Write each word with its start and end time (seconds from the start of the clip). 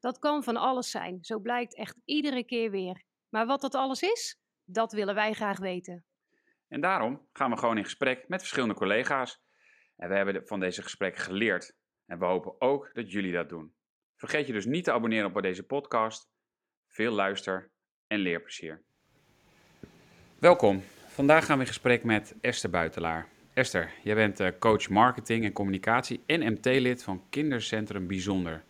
Dat 0.00 0.18
kan 0.18 0.42
van 0.42 0.56
alles 0.56 0.90
zijn, 0.90 1.18
zo 1.24 1.38
blijkt 1.38 1.76
echt 1.76 1.96
iedere 2.04 2.44
keer 2.44 2.70
weer. 2.70 3.02
Maar 3.28 3.46
wat 3.46 3.60
dat 3.60 3.74
alles 3.74 4.02
is, 4.02 4.40
dat 4.64 4.92
willen 4.92 5.14
wij 5.14 5.32
graag 5.32 5.58
weten. 5.58 6.04
En 6.68 6.80
daarom 6.80 7.28
gaan 7.32 7.50
we 7.50 7.56
gewoon 7.56 7.76
in 7.76 7.84
gesprek 7.84 8.28
met 8.28 8.40
verschillende 8.40 8.74
collega's. 8.74 9.42
En 9.96 10.08
we 10.08 10.14
hebben 10.14 10.46
van 10.46 10.60
deze 10.60 10.82
gesprekken 10.82 11.22
geleerd. 11.22 11.76
En 12.06 12.18
we 12.18 12.24
hopen 12.24 12.60
ook 12.60 12.90
dat 12.92 13.12
jullie 13.12 13.32
dat 13.32 13.48
doen. 13.48 13.74
Vergeet 14.16 14.46
je 14.46 14.52
dus 14.52 14.64
niet 14.64 14.84
te 14.84 14.92
abonneren 14.92 15.34
op 15.34 15.42
deze 15.42 15.62
podcast. 15.62 16.30
Veel 16.86 17.12
luister 17.12 17.70
en 18.06 18.18
leerplezier. 18.18 18.82
Welkom. 20.38 20.82
Vandaag 21.08 21.44
gaan 21.44 21.56
we 21.56 21.62
in 21.62 21.68
gesprek 21.68 22.04
met 22.04 22.34
Esther 22.40 22.70
Buitelaar. 22.70 23.28
Esther, 23.52 23.92
jij 24.02 24.14
bent 24.14 24.40
eh, 24.40 24.48
coach 24.58 24.88
marketing 24.88 25.44
en 25.44 25.52
communicatie 25.52 26.22
en 26.26 26.52
MT-lid 26.52 27.02
van 27.02 27.28
Kindercentrum 27.28 28.06
Bijzonder. 28.06 28.64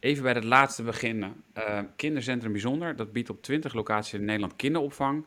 Even 0.00 0.22
bij 0.22 0.32
het 0.32 0.44
laatste 0.44 0.82
beginnen. 0.82 1.44
Uh, 1.58 1.80
Kindercentrum 1.96 2.52
Bijzonder, 2.52 2.96
dat 2.96 3.12
biedt 3.12 3.30
op 3.30 3.42
20 3.42 3.74
locaties 3.74 4.14
in 4.14 4.24
Nederland 4.24 4.56
kinderopvang. 4.56 5.26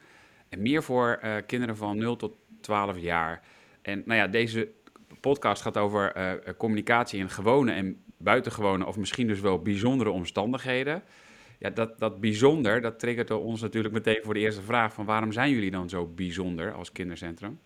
En 0.50 0.62
meer 0.62 0.84
voor 0.84 1.20
uh, 1.23 1.36
kinderen 1.46 1.78
van 1.78 1.98
0 1.98 2.16
tot 2.16 2.36
12 2.62 2.98
jaar. 2.98 3.42
En 3.81 4.04
nou 4.06 4.20
ja, 4.20 4.28
deze 4.28 4.70
podcast 5.20 5.62
gaat 5.62 5.78
over 5.78 6.18
uh, 6.18 6.54
communicatie 6.58 7.20
in 7.20 7.30
gewone 7.30 7.72
en 7.72 8.04
buitengewone, 8.18 8.86
of 8.86 8.98
misschien 8.98 9.28
dus 9.28 9.40
wel 9.40 9.62
bijzondere 9.62 10.09
omstandigheden. 10.09 11.03
Ja, 11.59 11.70
dat, 11.70 12.00
dat 12.00 12.20
bijzonder, 12.20 12.81
dat 12.81 13.00
triggert 13.00 13.31
ons 13.31 13.62
natuurlijk 13.62 13.94
meteen 13.94 14.20
voor 14.24 14.34
de 14.34 14.40
eerste 14.40 14.62
vraag 14.62 14.94
van 14.94 15.06
waarom 15.06 15.31
zijn 15.31 15.52
jullie 15.52 15.72
dan 15.72 15.90
zo 15.90 16.06
bijzonder 16.06 16.74
als 16.74 16.92
kindercentrum? 16.92 17.59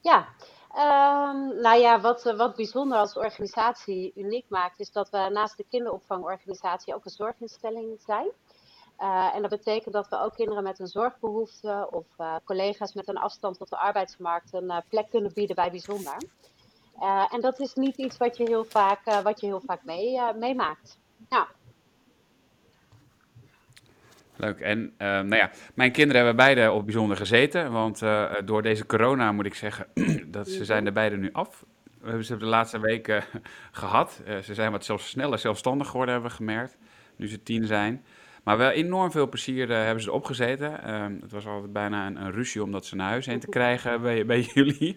Ja, 0.00 0.28
Um, 0.76 1.60
nou 1.60 1.78
ja, 1.80 2.00
wat, 2.00 2.22
wat 2.22 2.56
bijzonder 2.56 2.98
als 2.98 3.16
organisatie 3.16 4.12
uniek 4.14 4.44
maakt, 4.48 4.80
is 4.80 4.92
dat 4.92 5.10
we 5.10 5.28
naast 5.32 5.56
de 5.56 5.64
kinderopvangorganisatie 5.68 6.94
ook 6.94 7.04
een 7.04 7.10
zorginstelling 7.10 8.00
zijn. 8.06 8.26
Uh, 8.98 9.34
en 9.34 9.40
dat 9.40 9.50
betekent 9.50 9.94
dat 9.94 10.08
we 10.08 10.20
ook 10.20 10.34
kinderen 10.34 10.62
met 10.62 10.78
een 10.78 10.86
zorgbehoefte 10.86 11.88
of 11.90 12.06
uh, 12.18 12.34
collega's 12.44 12.94
met 12.94 13.08
een 13.08 13.16
afstand 13.16 13.58
tot 13.58 13.68
de 13.68 13.78
arbeidsmarkt 13.78 14.52
een 14.52 14.82
plek 14.88 15.10
kunnen 15.10 15.32
bieden 15.34 15.56
bij 15.56 15.70
bijzonder. 15.70 16.16
en 17.30 17.40
dat 17.40 17.60
is 17.60 17.74
niet 17.74 17.96
iets 17.96 18.16
wat 18.16 18.36
je 18.36 18.44
heel 18.44 18.64
vaak, 18.64 19.22
wat 19.22 19.40
je 19.40 19.46
heel 19.46 19.62
vaak 19.66 19.84
mee, 19.84 20.20
meemaakt. 20.34 20.98
Ja. 21.28 21.48
Leuk. 24.42 24.60
En 24.60 24.78
uh, 24.78 24.88
nou 24.98 25.36
ja, 25.36 25.50
mijn 25.74 25.92
kinderen 25.92 26.24
hebben 26.24 26.44
beide 26.44 26.72
op 26.72 26.84
bijzonder 26.84 27.16
gezeten. 27.16 27.72
Want 27.72 28.02
uh, 28.02 28.32
door 28.44 28.62
deze 28.62 28.86
corona 28.86 29.32
moet 29.32 29.46
ik 29.46 29.54
zeggen, 29.54 29.86
dat 30.36 30.48
ze 30.48 30.64
zijn 30.64 30.86
er 30.86 30.92
beide 30.92 31.16
nu 31.16 31.32
af. 31.32 31.64
We 32.00 32.06
hebben 32.06 32.24
ze 32.24 32.36
de 32.36 32.44
laatste 32.44 32.80
weken 32.80 33.24
gehad. 33.72 34.22
Uh, 34.28 34.38
ze 34.38 34.54
zijn 34.54 34.72
wat 34.72 34.84
zelfs 34.84 35.08
sneller 35.08 35.38
zelfstandig 35.38 35.88
geworden, 35.88 36.14
hebben 36.14 36.30
we 36.30 36.36
gemerkt. 36.36 36.76
Nu 37.16 37.28
ze 37.28 37.42
tien 37.42 37.66
zijn. 37.66 38.04
Maar 38.42 38.58
wel 38.58 38.70
enorm 38.70 39.10
veel 39.10 39.28
plezier 39.28 39.68
hebben 39.68 40.02
ze 40.02 40.08
erop 40.08 40.24
gezeten. 40.24 40.82
Ehm, 40.82 41.14
het 41.20 41.32
was 41.32 41.46
altijd 41.46 41.72
bijna 41.72 42.06
een, 42.06 42.16
een, 42.16 42.32
ruzie 42.32 42.62
om 42.62 42.72
dat 42.72 42.86
ze 42.86 42.96
naar 42.96 43.08
huis 43.08 43.26
heen 43.26 43.40
te 43.40 43.48
krijgen 43.48 44.02
bij, 44.02 44.26
bij 44.26 44.40
jullie. 44.54 44.96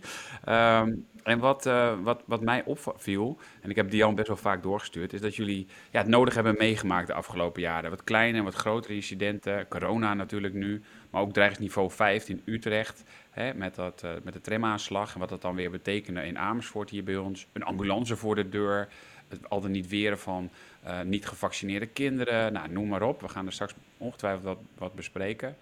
Um, 0.49 1.05
en 1.25 1.39
wat, 1.39 1.65
uh, 1.65 1.93
wat, 2.03 2.23
wat 2.25 2.41
mij 2.41 2.63
opviel, 2.65 3.37
en 3.61 3.69
ik 3.69 3.75
heb 3.75 3.89
Dian 3.89 4.15
best 4.15 4.27
wel 4.27 4.37
vaak 4.37 4.63
doorgestuurd, 4.63 5.13
is 5.13 5.21
dat 5.21 5.35
jullie 5.35 5.67
ja, 5.91 5.99
het 5.99 6.07
nodig 6.07 6.33
hebben 6.33 6.55
meegemaakt 6.57 7.07
de 7.07 7.13
afgelopen 7.13 7.61
jaren. 7.61 7.89
Wat 7.89 8.03
kleine 8.03 8.37
en 8.37 8.43
wat 8.43 8.53
grotere 8.53 8.93
incidenten, 8.93 9.67
corona 9.67 10.13
natuurlijk 10.13 10.53
nu, 10.53 10.81
maar 11.09 11.21
ook 11.21 11.33
dreigingsniveau 11.33 11.91
5 11.91 12.29
in 12.29 12.41
Utrecht, 12.45 13.03
hè, 13.29 13.53
met, 13.53 13.75
dat, 13.75 14.01
uh, 14.05 14.11
met 14.23 14.33
de 14.33 14.41
tramaanslag 14.41 15.13
en 15.13 15.19
wat 15.19 15.29
dat 15.29 15.41
dan 15.41 15.55
weer 15.55 15.71
betekende 15.71 16.25
in 16.25 16.37
Amersfoort 16.37 16.89
hier 16.89 17.03
bij 17.03 17.17
ons. 17.17 17.47
Een 17.53 17.63
ambulance 17.63 18.15
voor 18.15 18.35
de 18.35 18.49
deur, 18.49 18.87
het 19.27 19.49
al 19.49 19.61
dan 19.61 19.71
niet 19.71 19.87
weren 19.87 20.19
van 20.19 20.49
uh, 20.85 21.01
niet 21.01 21.27
gevaccineerde 21.27 21.87
kinderen, 21.87 22.53
nou, 22.53 22.69
noem 22.69 22.87
maar 22.87 23.03
op. 23.03 23.21
We 23.21 23.29
gaan 23.29 23.45
er 23.45 23.53
straks 23.53 23.73
ongetwijfeld 23.97 24.43
wat, 24.43 24.59
wat 24.77 24.93
bespreken. 24.93 25.55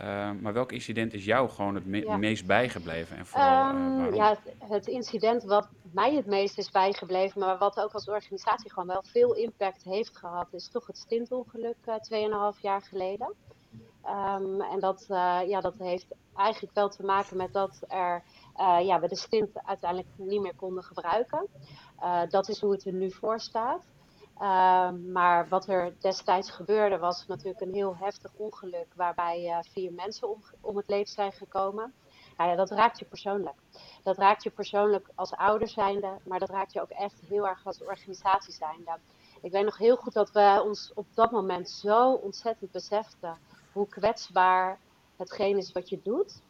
Uh, 0.00 0.30
maar 0.40 0.52
welk 0.52 0.72
incident 0.72 1.14
is 1.14 1.24
jou 1.24 1.48
gewoon 1.48 1.74
het 1.74 1.86
me 1.86 2.00
ja. 2.00 2.16
meest 2.16 2.46
bijgebleven? 2.46 3.16
En 3.16 3.26
vooral, 3.26 3.68
um, 3.68 4.04
uh, 4.04 4.14
ja, 4.14 4.36
het 4.58 4.86
incident 4.86 5.42
wat 5.42 5.68
mij 5.92 6.14
het 6.14 6.26
meest 6.26 6.58
is 6.58 6.70
bijgebleven, 6.70 7.40
maar 7.40 7.58
wat 7.58 7.80
ook 7.80 7.92
als 7.92 8.08
organisatie 8.08 8.70
gewoon 8.70 8.88
wel 8.88 9.04
veel 9.06 9.34
impact 9.34 9.84
heeft 9.84 10.16
gehad, 10.16 10.46
is 10.52 10.68
toch 10.68 10.86
het 10.86 10.98
stintongeluk 10.98 11.76
uh, 12.10 12.54
2,5 12.54 12.60
jaar 12.60 12.82
geleden. 12.82 13.34
Um, 14.06 14.60
en 14.60 14.80
dat, 14.80 15.04
ja, 15.46 15.60
dat 15.60 15.74
heeft 15.78 16.06
eigenlijk 16.36 16.74
wel 16.74 16.88
te 16.88 17.04
maken 17.04 17.36
met 17.36 17.52
dat 17.52 17.80
er, 17.88 18.22
ja, 18.82 19.00
we 19.00 19.08
de 19.08 19.16
stint 19.16 19.50
uiteindelijk 19.64 20.10
niet 20.16 20.40
meer 20.40 20.54
konden 20.54 20.84
gebruiken. 20.84 21.46
Dat 22.28 22.48
is 22.48 22.60
hoe 22.60 22.72
het 22.72 22.84
er 22.84 22.92
nu 22.92 23.10
voor 23.10 23.40
staat. 23.40 23.82
Uh, 24.40 24.90
maar 25.12 25.48
wat 25.48 25.68
er 25.68 25.94
destijds 26.00 26.50
gebeurde 26.50 26.98
was 26.98 27.26
natuurlijk 27.26 27.60
een 27.60 27.74
heel 27.74 27.96
heftig 27.96 28.30
ongeluk 28.36 28.86
waarbij 28.94 29.44
uh, 29.44 29.58
vier 29.72 29.92
mensen 29.92 30.28
om, 30.28 30.42
om, 30.60 30.76
het 30.76 30.88
leven 30.88 31.12
zijn 31.12 31.32
gekomen. 31.32 31.92
Nou 32.36 32.50
ja, 32.50 32.56
dat 32.56 32.70
raakt 32.70 32.98
je 32.98 33.04
persoonlijk. 33.04 33.56
Dat 34.02 34.18
raakt 34.18 34.42
je 34.42 34.50
persoonlijk 34.50 35.08
als 35.14 35.32
ouder 35.32 35.68
zijnde, 35.68 36.18
maar 36.24 36.38
dat 36.38 36.50
raakt 36.50 36.72
je 36.72 36.80
ook 36.80 36.90
echt 36.90 37.20
heel 37.28 37.48
erg 37.48 37.66
als 37.66 37.82
organisatie 37.82 38.52
zijnde. 38.52 38.98
Ik 39.40 39.52
weet 39.52 39.64
nog 39.64 39.78
heel 39.78 39.96
goed 39.96 40.12
dat 40.12 40.32
we 40.32 40.62
ons 40.64 40.92
op 40.94 41.06
dat 41.14 41.30
moment 41.30 41.70
zo 41.70 42.12
ontzettend 42.12 42.70
beseften 42.70 43.38
hoe 43.72 43.88
kwetsbaar 43.88 44.78
hetgeen 45.16 45.56
is 45.56 45.72
wat 45.72 45.88
je 45.88 46.00
doet. 46.02 46.40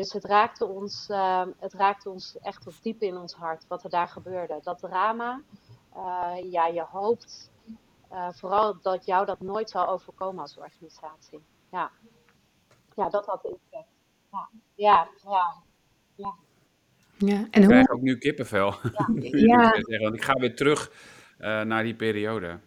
Dus 0.00 0.12
het 0.12 0.24
raakte 0.24 0.66
ons, 0.66 1.08
uh, 1.10 1.46
het 1.58 1.72
raakte 1.72 2.10
ons 2.10 2.38
echt 2.42 2.62
tot 2.62 2.82
diep 2.82 3.02
in 3.02 3.16
ons 3.16 3.34
hart 3.34 3.64
wat 3.68 3.84
er 3.84 3.90
daar 3.90 4.08
gebeurde. 4.08 4.60
Dat 4.62 4.78
drama, 4.78 5.42
uh, 5.96 6.50
ja, 6.50 6.66
je 6.66 6.84
hoopt 6.90 7.50
uh, 8.12 8.28
vooral 8.32 8.80
dat 8.80 9.06
jou 9.06 9.26
dat 9.26 9.40
nooit 9.40 9.70
zal 9.70 9.88
overkomen 9.88 10.40
als 10.40 10.56
organisatie. 10.56 11.40
Ja, 11.70 11.90
ja 12.96 13.08
dat 13.08 13.26
had 13.26 13.44
impact. 13.44 13.88
Ja, 14.30 14.48
ja, 14.74 15.08
ja. 15.24 15.54
ja. 16.14 16.34
ja 17.18 17.46
en 17.50 17.50
hoe... 17.50 17.62
Ik 17.62 17.68
krijg 17.68 17.88
ook 17.88 18.00
nu 18.00 18.18
kippenvel. 18.18 18.74
Ja. 18.82 19.08
ja. 19.54 19.74
ik 19.74 20.00
want 20.00 20.14
ik 20.14 20.24
ga 20.24 20.32
weer 20.32 20.56
terug 20.56 20.92
uh, 21.38 21.62
naar 21.62 21.82
die 21.82 21.96
periode. 21.96 22.58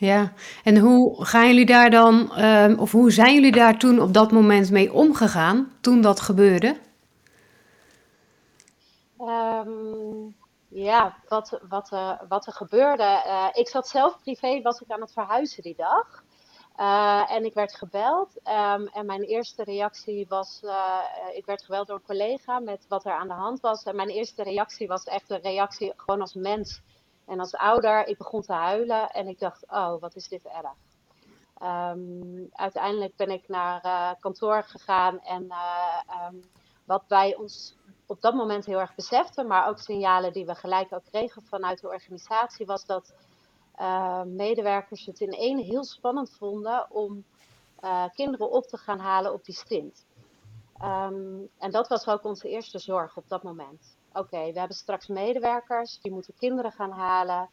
Ja, 0.00 0.32
en 0.64 0.78
hoe 0.78 1.24
gaan 1.24 1.46
jullie 1.46 1.66
daar 1.66 1.90
dan, 1.90 2.44
um, 2.44 2.78
of 2.78 2.92
hoe 2.92 3.10
zijn 3.10 3.34
jullie 3.34 3.52
daar 3.52 3.78
toen 3.78 4.00
op 4.00 4.12
dat 4.12 4.32
moment 4.32 4.70
mee 4.70 4.92
omgegaan, 4.92 5.72
toen 5.80 6.00
dat 6.00 6.20
gebeurde? 6.20 6.76
Um, 9.20 10.36
ja, 10.68 11.16
wat, 11.28 11.60
wat, 11.68 11.90
uh, 11.92 12.12
wat 12.28 12.46
er 12.46 12.52
gebeurde. 12.52 13.22
Uh, 13.26 13.46
ik 13.52 13.68
zat 13.68 13.88
zelf 13.88 14.18
privé, 14.22 14.62
was 14.62 14.80
ik 14.80 14.90
aan 14.90 15.00
het 15.00 15.12
verhuizen 15.12 15.62
die 15.62 15.76
dag. 15.76 16.22
Uh, 16.76 17.32
en 17.32 17.44
ik 17.44 17.54
werd 17.54 17.74
gebeld. 17.74 18.28
Um, 18.36 18.86
en 18.86 19.06
mijn 19.06 19.22
eerste 19.22 19.64
reactie 19.64 20.26
was, 20.28 20.62
ik 21.34 21.46
werd 21.46 21.64
gebeld 21.64 21.86
door 21.86 21.96
een 21.96 22.06
collega 22.06 22.58
met 22.58 22.84
wat 22.88 23.04
er 23.04 23.12
aan 23.12 23.28
de 23.28 23.34
hand 23.34 23.60
was. 23.60 23.82
En 23.82 23.96
mijn 23.96 24.08
eerste 24.08 24.42
reactie 24.42 24.86
was 24.86 25.04
echt 25.04 25.30
een 25.30 25.42
reactie 25.42 25.92
gewoon 25.96 26.20
als 26.20 26.34
mens 26.34 26.82
en 27.28 27.40
als 27.40 27.54
ouder. 27.54 28.06
Ik 28.06 28.18
begon 28.18 28.42
te 28.42 28.52
huilen 28.52 29.10
en 29.10 29.28
ik 29.28 29.38
dacht, 29.38 29.64
oh, 29.68 30.00
wat 30.00 30.16
is 30.16 30.28
dit 30.28 30.44
erg. 30.44 30.74
Um, 31.62 32.48
uiteindelijk 32.52 33.16
ben 33.16 33.30
ik 33.30 33.48
naar 33.48 34.16
kantoor 34.20 34.62
gegaan 34.62 35.20
en 35.20 35.42
um, 35.42 36.40
wat 36.84 37.06
bij 37.06 37.36
ons 37.36 37.76
op 38.06 38.20
dat 38.20 38.34
moment 38.34 38.66
heel 38.66 38.80
erg 38.80 38.94
beseften, 38.94 39.46
maar 39.46 39.68
ook 39.68 39.78
signalen 39.78 40.32
die 40.32 40.46
we 40.46 40.54
gelijk 40.54 40.92
ook 40.92 41.04
kregen 41.04 41.42
vanuit 41.42 41.80
de 41.80 41.88
organisatie, 41.88 42.66
was 42.66 42.86
dat 42.86 43.12
uh, 43.80 44.22
medewerkers 44.22 45.06
het 45.06 45.20
in 45.20 45.32
één 45.32 45.58
heel 45.58 45.84
spannend 45.84 46.30
vonden 46.38 46.86
om 46.90 47.24
kinderen 48.14 48.50
op 48.50 48.66
te 48.66 48.76
gaan 48.76 48.98
halen 48.98 49.32
op 49.32 49.44
die 49.44 49.54
stint. 49.54 50.06
Um, 50.82 51.48
en 51.58 51.70
dat 51.70 51.88
was 51.88 52.08
ook 52.08 52.24
onze 52.24 52.48
eerste 52.48 52.78
zorg 52.78 53.16
op 53.16 53.28
dat 53.28 53.42
moment. 53.42 53.97
Oké, 54.18 54.52
we 54.52 54.58
hebben 54.58 54.76
straks 54.76 55.06
medewerkers, 55.06 56.00
die 56.00 56.12
moeten 56.12 56.34
kinderen 56.38 56.72
gaan 56.72 56.90
halen. 56.90 57.48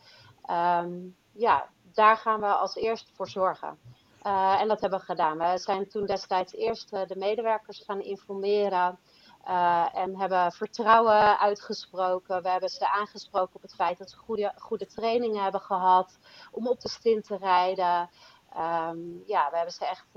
Um, 0.49 1.15
ja, 1.31 1.69
daar 1.93 2.17
gaan 2.17 2.39
we 2.39 2.45
als 2.45 2.75
eerst 2.75 3.11
voor 3.13 3.29
zorgen. 3.29 3.77
Uh, 4.23 4.61
en 4.61 4.67
dat 4.67 4.81
hebben 4.81 4.99
we 4.99 5.05
gedaan. 5.05 5.37
We 5.37 5.57
zijn 5.57 5.89
toen 5.89 6.05
destijds 6.05 6.53
eerst 6.53 6.89
de 6.89 7.15
medewerkers 7.15 7.83
gaan 7.85 8.01
informeren. 8.01 8.99
Uh, 9.47 9.95
en 9.95 10.19
hebben 10.19 10.51
vertrouwen 10.51 11.39
uitgesproken. 11.39 12.41
We 12.41 12.49
hebben 12.49 12.69
ze 12.69 12.89
aangesproken 12.89 13.55
op 13.55 13.61
het 13.61 13.75
feit 13.75 13.97
dat 13.97 14.09
ze 14.09 14.17
goede, 14.17 14.53
goede 14.57 14.85
trainingen 14.85 15.43
hebben 15.43 15.61
gehad 15.61 16.17
om 16.51 16.67
op 16.67 16.79
de 16.79 16.89
stint 16.89 17.25
te 17.25 17.37
rijden. 17.37 18.09
Ehm, 18.53 18.97
ja, 19.25 19.49
we 19.49 19.55
hebben 19.55 19.73
ze 19.73 19.85
echt 19.85 20.07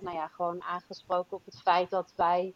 nou 0.00 0.12
ja, 0.12 0.26
gewoon 0.26 0.62
aangesproken 0.62 1.36
op 1.36 1.44
het 1.44 1.60
feit 1.60 1.90
dat 1.90 2.12
wij 2.16 2.54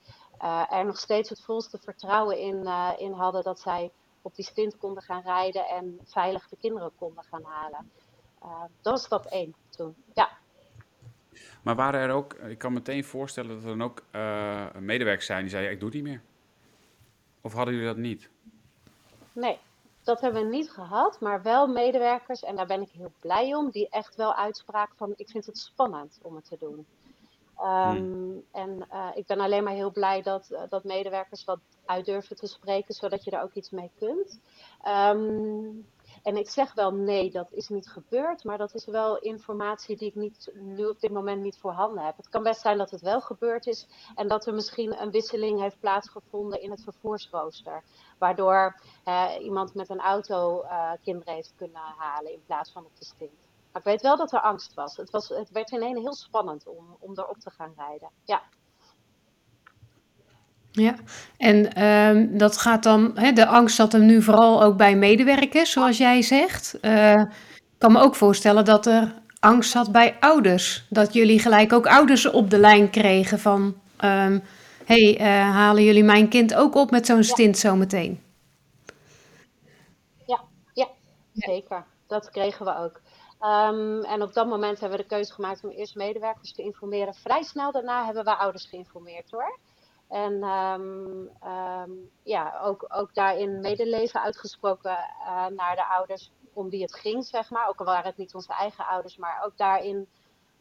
er 0.71 0.85
nog 0.85 0.99
steeds 0.99 1.29
het 1.29 1.41
volste 1.41 1.79
vertrouwen 1.79 2.39
in, 2.39 2.69
in 2.99 3.13
hadden 3.13 3.43
dat 3.43 3.61
zij 3.61 3.91
op 4.23 4.35
die 4.35 4.45
stint 4.45 4.79
konden 4.79 5.03
gaan 5.03 5.23
rijden 5.23 5.65
en 5.67 5.99
veilig 6.05 6.49
de 6.49 6.57
kinderen 6.61 6.91
konden 6.99 7.25
gaan 7.25 7.45
halen. 7.45 7.91
dat 8.83 8.93
was 8.93 9.05
stap 9.05 9.25
1 9.25 9.55
toen. 9.71 9.95
Ja. 10.15 10.31
Maar 11.63 11.75
waren 11.75 12.01
er 12.01 12.11
ook, 12.11 12.35
ik 12.35 12.59
kan 12.59 12.73
meteen 12.73 13.05
voorstellen 13.05 13.55
dat 13.55 13.63
er 13.63 13.69
dan 13.69 13.83
ook 13.83 14.03
uh, 14.13 14.67
medewerkers 14.79 15.27
zijn 15.27 15.41
die 15.41 15.51
zeiden, 15.51 15.73
ik 15.73 15.81
doe 15.81 15.89
het 15.89 15.97
niet 15.97 16.07
meer. 16.07 16.23
Of 17.41 17.53
hadden 17.53 17.75
jullie 17.75 17.89
dat 17.89 17.97
niet? 17.97 18.29
Nee, 19.33 19.59
dat 20.03 20.21
hebben 20.21 20.43
we 20.43 20.49
niet 20.49 20.71
gehad, 20.71 21.21
maar 21.21 21.43
wel 21.43 21.67
medewerkers, 21.67 22.43
en 22.43 22.57
daar 22.57 22.67
ben 22.67 22.83
ik 22.83 22.91
heel 22.91 23.13
blij 23.21 23.55
om, 23.55 23.71
die 23.71 23.89
echt 23.89 24.15
wel 24.15 24.35
uitspraken 24.35 24.97
van, 24.97 25.13
ik 25.17 25.29
vind 25.29 25.47
het 25.47 25.59
spannend 25.59 26.19
om 26.23 26.35
het 26.35 26.49
te 26.49 26.57
doen. 26.59 26.87
Hmm. 27.57 28.43
En 28.53 28.87
uh, 28.93 29.11
ik 29.15 29.27
ben 29.27 29.41
alleen 29.41 29.65
maar 29.65 29.73
heel 29.73 29.93
blij 29.93 30.23
dat, 30.23 30.49
uh, 30.51 30.61
dat 30.69 30.85
medewerkers 30.85 31.45
wat 31.45 31.61
uit 31.85 32.05
durven 32.05 32.37
te 32.37 32.47
spreken, 32.47 32.95
zodat 32.95 33.25
je 33.25 33.31
er 33.31 33.43
ook 33.43 33.55
iets 33.55 33.71
mee 33.71 33.91
kunt. 33.99 34.41
Um, 34.89 35.87
en 36.23 36.37
ik 36.37 36.51
zeg 36.51 36.75
wel 36.75 36.95
nee, 36.95 37.31
dat 37.31 37.53
is 37.53 37.69
niet 37.69 37.89
gebeurd, 37.89 38.45
maar 38.45 38.59
dat 38.59 38.75
is 38.75 38.85
wel 38.85 39.19
informatie 39.19 39.97
die 39.97 40.09
ik 40.09 40.15
niet, 40.15 40.53
nu 40.55 40.87
op 40.87 41.01
dit 41.01 41.11
moment 41.11 41.43
niet 41.43 41.59
voorhanden 41.59 42.05
heb. 42.05 42.17
Het 42.17 42.29
kan 42.29 42.43
best 42.43 42.61
zijn 42.61 42.79
dat 42.79 42.91
het 42.91 43.01
wel 43.01 43.21
gebeurd 43.21 43.67
is 43.67 43.87
en 44.15 44.29
dat 44.29 44.47
er 44.47 44.55
misschien 44.55 45.01
een 45.01 45.11
wisseling 45.11 45.61
heeft 45.61 45.81
plaatsgevonden 45.81 46.61
in 46.61 46.71
het 46.71 46.83
vervoersrooster. 46.83 47.83
Waardoor 48.19 48.81
iemand 49.41 49.75
met 49.75 49.91
een 49.91 50.01
auto 50.01 50.63
uh, 50.63 50.93
kinderen 51.03 51.35
heeft 51.35 51.55
kunnen 51.57 51.83
halen 51.97 52.33
in 52.33 52.43
plaats 52.47 52.73
van 52.73 52.85
op 52.85 52.97
de 52.99 53.05
stint. 53.05 53.44
Maar 53.75 53.83
ik 53.83 53.89
weet 53.89 54.03
wel 54.03 54.17
dat 54.17 54.33
er 54.33 54.41
angst 54.41 54.75
was. 54.75 54.97
Het, 54.97 55.11
was, 55.11 55.29
het 55.29 55.51
werd 55.51 55.71
ineens 55.71 55.99
heel 55.99 56.15
spannend 56.15 56.69
om, 56.69 56.97
om 57.01 57.13
erop 57.19 57.39
te 57.39 57.51
gaan 57.51 57.73
rijden. 57.77 58.09
Ja. 58.25 58.43
Ja, 60.71 60.95
en 61.37 61.85
um, 61.85 62.39
dat 62.39 62.57
gaat 62.57 62.83
dan, 62.83 63.19
hè, 63.19 63.33
de 63.33 63.47
angst 63.47 63.77
zat 63.77 63.93
hem 63.93 64.07
nu 64.07 64.23
vooral 64.23 64.63
ook 64.63 64.77
bij 64.77 64.97
medewerkers, 64.97 65.71
zoals 65.71 65.99
jij 65.99 66.23
zegt. 66.23 66.79
Uh, 66.83 67.21
ik 67.51 67.79
kan 67.79 67.93
me 67.93 68.01
ook 68.01 68.15
voorstellen 68.15 68.65
dat 68.65 68.87
er 68.87 69.23
angst 69.41 69.71
zat 69.71 69.93
bij 69.93 70.17
ouders. 70.21 70.87
Dat 70.91 71.13
jullie 71.13 71.39
gelijk 71.39 71.73
ook 71.73 71.87
ouders 71.87 72.31
op 72.31 72.51
de 72.51 72.59
lijn 72.59 72.91
kregen 72.91 73.39
van, 73.39 73.63
um, 74.05 74.43
hey, 74.85 75.21
uh, 75.21 75.27
halen 75.51 75.85
jullie 75.85 76.05
mijn 76.05 76.29
kind 76.29 76.55
ook 76.55 76.75
op 76.75 76.91
met 76.91 77.07
zo'n 77.07 77.25
stint 77.25 77.61
ja. 77.61 77.69
zometeen? 77.69 78.23
Ja, 80.27 80.41
ja, 80.73 80.89
zeker. 81.33 81.85
Dat 82.07 82.31
kregen 82.31 82.65
we 82.65 82.77
ook. 82.77 83.03
Um, 83.45 84.05
en 84.05 84.23
op 84.23 84.33
dat 84.33 84.47
moment 84.47 84.81
hebben 84.81 84.99
we 84.99 85.05
de 85.05 85.15
keuze 85.15 85.33
gemaakt 85.33 85.65
om 85.65 85.71
eerst 85.71 85.95
medewerkers 85.95 86.53
te 86.53 86.63
informeren. 86.63 87.15
Vrij 87.15 87.43
snel 87.43 87.73
daarna 87.73 88.05
hebben 88.05 88.25
we 88.25 88.37
ouders 88.37 88.65
geïnformeerd 88.65 89.31
hoor. 89.31 89.59
En 90.09 90.43
um, 90.43 91.31
um, 91.47 92.11
ja, 92.23 92.61
ook, 92.63 92.85
ook 92.89 93.15
daarin 93.15 93.61
medeleven 93.61 94.23
uitgesproken 94.23 94.91
uh, 94.91 95.47
naar 95.47 95.77
de 95.77 95.87
ouders 95.87 96.31
om 96.53 96.71
wie 96.71 96.83
het 96.83 96.95
ging, 96.95 97.25
zeg 97.25 97.51
maar. 97.51 97.69
Ook 97.69 97.79
al 97.79 97.85
waren 97.85 98.07
het 98.07 98.17
niet 98.17 98.35
onze 98.35 98.53
eigen 98.53 98.87
ouders, 98.87 99.17
maar 99.17 99.43
ook 99.45 99.57
daarin 99.57 100.09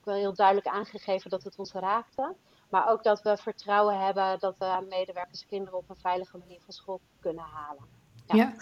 wel 0.04 0.16
heel 0.16 0.34
duidelijk 0.34 0.68
aangegeven 0.68 1.30
dat 1.30 1.44
het 1.44 1.58
ons 1.58 1.72
raakte. 1.72 2.36
Maar 2.70 2.90
ook 2.90 3.04
dat 3.04 3.22
we 3.22 3.38
vertrouwen 3.38 4.00
hebben 4.00 4.40
dat 4.40 4.56
de 4.60 4.86
medewerkers 4.90 5.46
kinderen 5.46 5.80
op 5.80 5.90
een 5.90 5.96
veilige 5.96 6.38
manier 6.38 6.60
van 6.62 6.74
school 6.74 7.02
kunnen 7.20 7.44
halen. 7.44 7.86
Ja. 8.26 8.36
ja. 8.36 8.54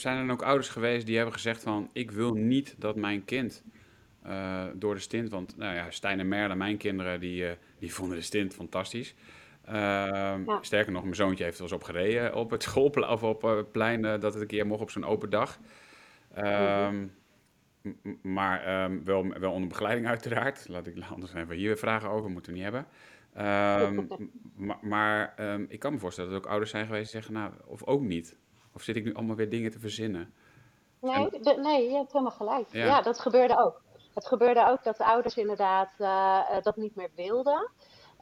Zijn 0.00 0.16
er 0.16 0.26
dan 0.26 0.36
ook 0.36 0.42
ouders 0.42 0.68
geweest 0.68 1.06
die 1.06 1.16
hebben 1.16 1.34
gezegd 1.34 1.62
van 1.62 1.90
ik 1.92 2.10
wil 2.10 2.34
niet 2.34 2.74
dat 2.78 2.96
mijn 2.96 3.24
kind 3.24 3.62
uh, 4.26 4.64
door 4.74 4.94
de 4.94 5.00
stint, 5.00 5.30
want 5.30 5.56
nou 5.56 5.74
ja, 5.74 5.90
Stijn 5.90 6.20
en 6.20 6.28
Merle, 6.28 6.54
mijn 6.54 6.76
kinderen, 6.76 7.20
die, 7.20 7.42
uh, 7.42 7.50
die 7.78 7.94
vonden 7.94 8.16
de 8.16 8.22
stint 8.22 8.54
fantastisch. 8.54 9.14
Ehm, 9.64 10.44
ja. 10.46 10.58
Sterker 10.60 10.92
nog, 10.92 11.02
mijn 11.02 11.14
zoontje 11.14 11.44
heeft 11.44 11.56
er 11.56 11.62
eens 11.62 11.72
op 11.72 11.84
gereden 11.84 12.34
op 12.34 12.50
het 12.50 12.62
schoolplein 12.68 13.10
of 13.10 13.22
op 13.22 13.42
het 13.42 13.72
plein 13.72 14.02
dat 14.02 14.22
het 14.22 14.40
een 14.40 14.46
keer 14.46 14.66
mocht 14.66 14.80
op 14.80 14.90
zo'n 14.90 15.04
open 15.04 15.30
dag. 15.30 15.58
Um, 16.38 17.12
maar 18.22 18.84
um, 18.84 19.04
wel, 19.04 19.28
wel 19.28 19.52
onder 19.52 19.68
begeleiding 19.68 20.06
uiteraard. 20.06 20.68
Laat 20.68 20.86
ik 20.86 21.04
anders 21.12 21.34
even 21.34 21.56
hier 21.56 21.66
weer 21.66 21.78
vragen 21.78 22.08
over, 22.08 22.30
moeten 22.30 22.52
we 22.52 22.58
niet 22.58 22.66
hebben. 22.66 22.86
maar, 24.66 24.78
maar 24.80 25.34
ik 25.68 25.78
kan 25.78 25.92
me 25.92 25.98
voorstellen 25.98 26.30
dat 26.30 26.38
er 26.38 26.44
ook 26.44 26.50
ouders 26.50 26.70
zijn 26.70 26.86
geweest 26.86 27.12
die 27.12 27.20
zeggen, 27.20 27.32
nou, 27.40 27.52
of 27.66 27.84
ook 27.84 28.02
niet. 28.02 28.36
Of 28.78 28.84
zit 28.84 28.96
ik 28.96 29.04
nu 29.04 29.14
allemaal 29.14 29.36
weer 29.36 29.50
dingen 29.50 29.70
te 29.70 29.78
verzinnen? 29.78 30.32
Nee, 31.00 31.30
en... 31.30 31.42
de, 31.42 31.60
nee 31.62 31.88
je 31.90 31.96
hebt 31.96 32.12
helemaal 32.12 32.36
gelijk. 32.36 32.66
Ja. 32.72 32.84
ja. 32.84 33.02
dat 33.02 33.20
gebeurde 33.20 33.58
ook. 33.58 33.82
Het 34.14 34.26
gebeurde 34.26 34.68
ook 34.68 34.84
dat 34.84 34.96
de 34.96 35.04
ouders 35.04 35.36
inderdaad 35.36 35.90
uh, 35.98 36.62
dat 36.62 36.76
niet 36.76 36.94
meer 36.94 37.10
wilden. 37.14 37.70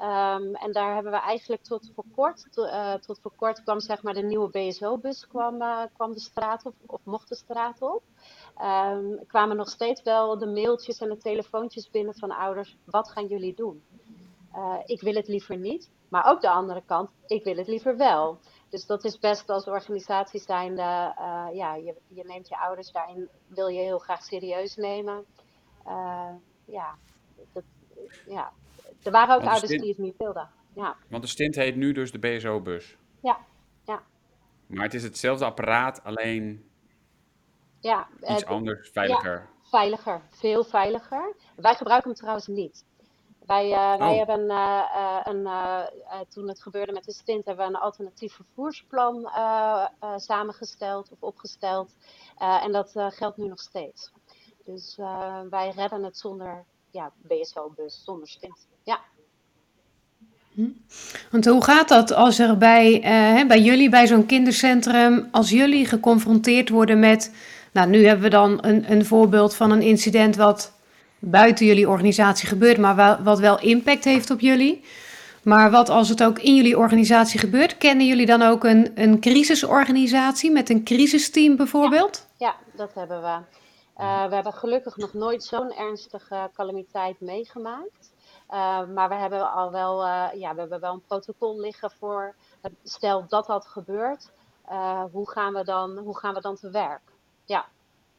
Um, 0.01 0.55
en 0.55 0.73
daar 0.73 0.95
hebben 0.95 1.13
we 1.13 1.19
eigenlijk 1.19 1.63
tot 1.63 1.91
voor 1.95 2.05
kort, 2.15 2.47
to, 2.51 2.65
uh, 2.65 2.95
tot 2.95 3.19
voor 3.23 3.33
kort 3.37 3.63
kwam 3.63 3.81
zeg 3.81 4.03
maar 4.03 4.15
de 4.15 4.23
nieuwe 4.23 4.49
BSO-bus 4.49 5.27
kwam, 5.27 5.63
uh, 5.63 5.83
kwam 5.95 6.13
de 6.13 6.21
straat 6.21 6.67
op, 6.67 6.75
of 6.87 7.01
mocht 7.05 7.29
de 7.29 7.35
straat 7.35 7.83
op. 7.83 8.03
Um, 8.63 9.27
kwamen 9.27 9.57
nog 9.57 9.69
steeds 9.69 10.03
wel 10.03 10.39
de 10.39 10.47
mailtjes 10.47 10.99
en 10.99 11.09
de 11.09 11.17
telefoontjes 11.17 11.91
binnen 11.91 12.15
van 12.15 12.31
ouders, 12.31 12.77
wat 12.85 13.11
gaan 13.11 13.27
jullie 13.27 13.55
doen? 13.55 13.83
Uh, 14.55 14.75
ik 14.85 15.01
wil 15.01 15.15
het 15.15 15.29
liever 15.29 15.57
niet, 15.57 15.91
maar 16.09 16.31
ook 16.31 16.41
de 16.41 16.51
andere 16.51 16.83
kant, 16.87 17.11
ik 17.27 17.45
wil 17.45 17.57
het 17.57 17.69
liever 17.69 17.97
wel. 17.97 18.39
Dus 18.69 18.87
dat 18.87 19.05
is 19.05 19.19
best 19.19 19.49
als 19.49 19.65
organisatie 19.65 20.41
zijnde, 20.41 20.83
ja, 21.53 21.75
je, 21.75 21.95
je 22.09 22.25
neemt 22.25 22.49
je 22.49 22.59
ouders 22.59 22.93
daarin, 22.93 23.29
wil 23.47 23.69
je 23.69 23.81
heel 23.81 23.99
graag 23.99 24.23
serieus 24.23 24.77
nemen. 24.77 25.25
ja, 26.65 26.99
dat, 27.53 27.65
ja, 28.27 28.53
er 29.03 29.11
waren 29.11 29.35
ook 29.35 29.43
ouders 29.43 29.81
die 29.81 29.89
het 29.89 29.99
niet 29.99 30.17
wilden. 30.19 30.49
Ja. 30.75 30.97
Want 31.09 31.23
de 31.23 31.29
stint 31.29 31.55
heet 31.55 31.77
nu 31.77 31.93
dus 31.93 32.13
de 32.13 32.19
BSO-bus. 32.19 32.97
Ja, 33.23 33.39
ja. 33.85 34.03
Maar 34.67 34.85
het 34.85 34.95
is 34.95 35.03
hetzelfde 35.03 35.45
apparaat, 35.45 36.05
alleen 36.05 36.71
ja, 37.81 38.09
iets 38.29 38.45
anders, 38.45 38.91
veiliger. 38.91 39.33
Ja, 39.33 39.69
veiliger, 39.71 40.23
veel 40.31 40.65
veiliger. 40.65 41.35
Wij 41.57 41.75
gebruiken 41.75 42.11
hem 42.11 42.19
trouwens 42.19 42.47
niet. 42.47 42.85
Wij, 43.47 43.71
uh, 43.71 43.97
wij 43.99 44.11
oh. 44.11 44.17
hebben 44.17 44.41
uh, 44.41 44.83
uh, 44.97 45.21
een, 45.25 45.49
toen 46.29 46.49
het 46.49 46.63
gebeurde 46.63 46.93
met 46.93 47.05
de 47.05 47.13
stint, 47.13 47.45
hebben 47.45 47.67
we 47.67 47.75
een 47.75 47.81
alternatief 47.81 48.35
vervoersplan 48.35 49.31
samengesteld 50.17 51.11
of 51.11 51.23
opgesteld. 51.23 51.95
en 52.39 52.73
dat 52.73 52.93
geldt 52.95 53.37
nu 53.37 53.49
nog 53.49 53.61
steeds. 53.61 54.13
Dus 54.65 54.97
wij 55.51 55.73
redden 55.77 56.03
het 56.03 56.19
zonder 56.19 56.65
ja, 56.91 57.13
BSO-bus, 57.23 58.03
zonder 58.05 58.29
stint. 58.29 58.67
Ja. 58.83 59.01
Hm? 60.55 60.69
Want 61.31 61.45
hoe 61.47 61.65
gaat 61.65 61.89
dat 61.89 62.13
als 62.13 62.39
er 62.39 62.59
bij, 62.59 62.95
uh, 62.95 63.47
bij 63.47 63.61
jullie, 63.61 63.89
bij 63.89 64.07
zo'n 64.07 64.27
kindercentrum, 64.27 65.29
als 65.31 65.51
jullie 65.51 65.87
geconfronteerd 65.87 66.69
worden 66.69 66.99
met, 66.99 67.35
nou 67.73 67.89
nu 67.89 68.07
hebben 68.07 68.25
we 68.25 68.31
dan 68.31 68.59
een, 68.61 68.93
een 68.93 69.05
voorbeeld 69.05 69.55
van 69.55 69.71
een 69.71 69.83
incident 69.83 70.37
wat 70.37 70.73
buiten 71.31 71.67
jullie 71.67 71.89
organisatie 71.89 72.49
gebeurt, 72.49 72.79
maar 72.79 73.23
wat 73.23 73.39
wel 73.39 73.61
impact 73.61 74.05
heeft 74.05 74.31
op 74.31 74.41
jullie. 74.41 74.85
Maar 75.43 75.71
wat 75.71 75.89
als 75.89 76.09
het 76.09 76.23
ook 76.23 76.39
in 76.39 76.55
jullie 76.55 76.79
organisatie 76.79 77.41
gebeurt, 77.41 77.79
kennen 77.79 78.07
jullie 78.07 78.27
dan 78.27 78.43
ook 78.43 78.65
een, 78.65 78.93
een 78.95 79.21
crisisorganisatie 79.21 80.51
met 80.51 80.71
een 80.71 80.85
crisisteam 80.85 81.57
bijvoorbeeld? 81.57 82.27
Ja, 82.37 82.55
dat 82.77 82.95
hebben 82.95 83.23
we. 83.23 83.39
Uh, 83.99 84.27
we 84.29 84.35
hebben 84.35 84.53
gelukkig 84.53 84.97
nog 84.97 85.13
nooit 85.13 85.45
zo'n 85.45 85.73
ernstige 85.73 86.51
calamiteit 86.55 87.21
meegemaakt. 87.21 88.13
Uh, 88.51 88.87
maar 88.95 89.09
we 89.09 89.15
hebben 89.15 89.53
al 89.53 89.73
wel, 89.73 90.05
uh, 90.05 90.27
ja, 90.35 90.55
we 90.55 90.61
hebben 90.61 90.81
wel 90.81 90.93
een 90.93 91.07
protocol 91.07 91.61
liggen 91.61 91.91
voor. 91.99 92.35
Stel 92.85 93.25
dat 93.29 93.47
dat 93.47 93.67
gebeurt, 93.67 94.31
hoe, 95.13 95.31
gaan 95.31 95.53
we 95.53 95.65
dan, 95.65 95.99
hoe 95.99 96.19
gaan 96.19 96.35
we 96.35 96.41
dan 96.41 96.57
te 96.57 96.71
werk? 96.71 97.13
Ja, 97.45 97.67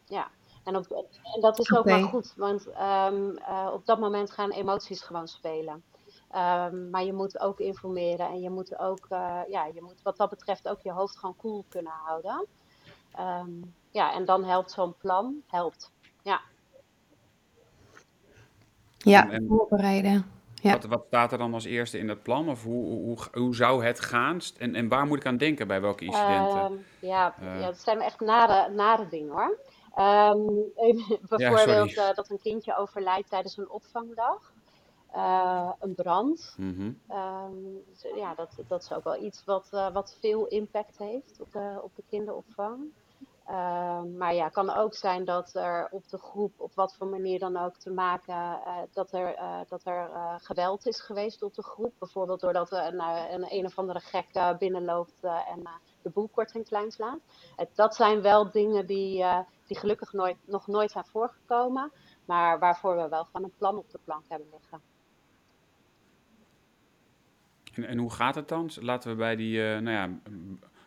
ja. 0.06 0.28
En, 0.68 0.76
op, 0.76 1.08
en 1.36 1.42
dat 1.42 1.60
is 1.60 1.74
ook 1.74 1.86
wel 1.86 2.02
goed, 2.02 2.34
want 2.36 2.68
um, 2.68 3.38
op 3.74 3.86
dat 3.86 4.00
moment 4.00 4.32
gaan 4.32 4.52
emoties 4.52 5.02
gewoon 5.02 5.28
spelen. 5.28 5.84
Um, 6.36 6.90
maar 6.90 7.04
je 7.04 7.14
moet 7.14 7.40
ook 7.40 7.60
informeren 7.60 8.28
en 8.28 8.42
je 8.42 8.50
moet 8.50 8.80
ook, 8.80 9.08
ja, 9.50 9.66
je 9.74 9.82
moet 9.82 10.02
wat 10.04 10.18
dat 10.18 10.30
betreft 10.30 10.68
ook 10.68 10.82
je 10.82 10.92
hoofd 10.92 11.18
gewoon 11.18 11.36
cool 11.36 11.66
kunnen 11.70 11.94
houden. 12.06 12.48
Um, 13.20 13.76
ja, 13.92 14.14
en 14.14 14.26
dan 14.26 14.44
helpt 14.44 14.72
zo'n 14.72 14.96
plan, 14.98 15.42
helpt. 15.48 15.92
Ja. 16.24 16.42
Ja, 18.98 19.30
en, 19.30 19.46
voorbereiden. 19.48 20.32
Ja. 20.54 20.72
Wat, 20.72 20.86
wat, 20.86 21.04
staat 21.08 21.32
er 21.32 21.38
dan 21.38 21.54
als 21.54 21.66
eerste 21.66 21.98
in 21.98 22.08
dat 22.08 22.22
plan? 22.22 22.50
Of 22.50 22.64
hoe, 22.64 22.86
hoe, 22.86 23.18
hoe 23.32 23.56
zou 23.56 23.86
het 23.86 24.00
gaan? 24.00 24.40
En, 24.58 24.76
en 24.76 24.88
waar 24.88 25.06
moet 25.06 25.18
ik 25.18 25.26
aan 25.26 25.38
denken 25.38 25.68
bij 25.68 25.82
welke 25.82 26.06
incidenten? 26.06 26.72
Um, 26.72 26.86
ja, 27.00 27.36
uh, 27.42 27.60
ja, 27.60 27.66
dat 27.66 27.80
zijn 27.80 28.02
echt 28.02 28.20
nare, 28.20 28.74
nare 28.74 29.08
dingen 29.08 29.32
hoor. 29.32 29.58
Um, 30.00 30.72
bijvoorbeeld 31.30 31.92
ja, 31.92 32.10
uh, 32.10 32.16
dat 32.16 32.30
een 32.30 32.42
kindje 32.42 32.78
overlijdt 32.78 33.30
tijdens 33.30 33.58
een 33.58 33.70
opvangdag. 33.70 34.54
Uh, 35.16 35.72
een 35.80 35.96
brand. 35.96 36.56
Mm 36.58 36.76
-hmm. 36.76 37.18
um, 37.18 37.84
ja, 38.16 38.36
dat, 38.36 38.56
dat 38.68 38.82
is 38.82 38.94
ook 38.94 39.04
wel 39.04 39.24
iets 39.24 39.44
wat, 39.46 39.70
wat 39.94 40.18
veel 40.20 40.48
impact 40.48 40.98
heeft 40.98 41.42
op 41.42 41.52
de, 41.52 41.80
op 41.84 41.96
de 41.96 42.04
kinderopvang. 42.10 42.92
Ehm, 43.46 44.18
maar 44.18 44.34
ja, 44.34 44.44
het 44.44 44.54
kan 44.54 44.70
ook 44.70 44.94
zijn 44.94 45.26
dat 45.26 45.56
er 45.56 45.88
op 45.92 46.10
de 46.10 46.18
groep, 46.18 46.54
op 46.58 46.76
wat 46.76 46.96
voor 46.96 47.08
manier 47.08 47.40
dan 47.40 47.58
ook, 47.58 47.76
te 47.78 47.92
maken 47.92 48.60
dat 48.94 49.12
er, 49.12 49.36
dat 49.68 49.86
er 49.86 50.10
geweld 50.38 50.88
is 50.88 51.00
geweest 51.00 51.44
op 51.44 51.54
de 51.54 51.64
groep. 51.64 51.94
Bijvoorbeeld 52.00 52.40
doordat 52.40 52.72
er 52.72 52.86
een, 52.86 53.00
een, 53.34 53.46
een 53.50 53.66
of 53.66 53.78
andere 53.78 54.00
gek 54.00 54.58
binnenloopt 54.60 55.24
en 55.24 55.70
de 56.02 56.10
boel 56.10 56.28
kort 56.28 56.52
en 56.52 56.64
klein 56.64 56.92
slaat. 56.92 57.20
dat 57.74 57.96
zijn 57.96 58.22
wel 58.22 58.52
dingen 58.52 58.86
die, 58.86 59.24
die 59.68 59.78
gelukkig 59.78 60.14
nooit, 60.14 60.38
nog 60.46 60.68
nooit 60.68 60.92
zijn 60.92 61.06
voorgekomen, 61.06 61.92
maar 62.26 62.60
waarvoor 62.60 62.96
we 62.96 63.08
wel 63.10 63.24
gewoon 63.24 63.44
een 63.44 63.58
plan 63.58 63.78
op 63.78 63.92
de 63.92 64.00
plank 64.04 64.24
hebben 64.28 64.48
liggen. 64.52 64.82
En, 67.74 67.88
en 67.88 67.98
hoe 67.98 68.12
gaat 68.12 68.36
het 68.36 68.48
dan? 68.48 68.70
Laten 68.80 69.10
we 69.10 69.16
bij 69.16 69.36
die, 69.36 69.60
nou 69.60 69.90
ja, 69.90 70.10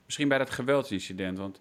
misschien 0.05 0.29
bij 0.29 0.39
dat 0.39 0.51
geweldsincident, 0.51 1.39
want 1.39 1.61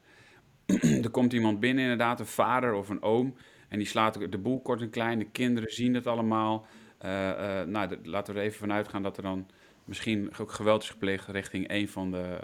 er 1.04 1.10
komt 1.10 1.34
iemand 1.34 1.60
binnen, 1.60 1.84
inderdaad, 1.84 2.20
een 2.20 2.26
vader 2.26 2.74
of 2.74 2.90
een 2.90 3.02
oom. 3.02 3.36
En 3.70 3.78
die 3.78 3.88
slaat 3.88 4.32
de 4.32 4.38
boel 4.38 4.62
kort 4.62 4.82
en 4.82 4.90
klein. 4.90 5.20
De 5.20 5.30
kinderen 5.30 5.74
zien 5.74 5.94
het 5.94 6.08
allemaal. 6.08 6.66
Uh, 7.06 7.12
uh, 7.12 7.62
nou, 7.62 7.98
laten 8.04 8.34
we 8.34 8.40
er 8.40 8.46
even 8.46 8.60
vanuit 8.60 8.88
gaan 8.88 9.04
dat 9.04 9.18
er 9.18 9.24
dan 9.24 9.48
misschien 9.86 10.32
ook 10.40 10.52
geweld 10.52 10.84
is 10.84 10.90
gepleegd 10.90 11.28
richting 11.28 11.70
een 11.70 11.90
van 11.90 12.12
de, 12.12 12.40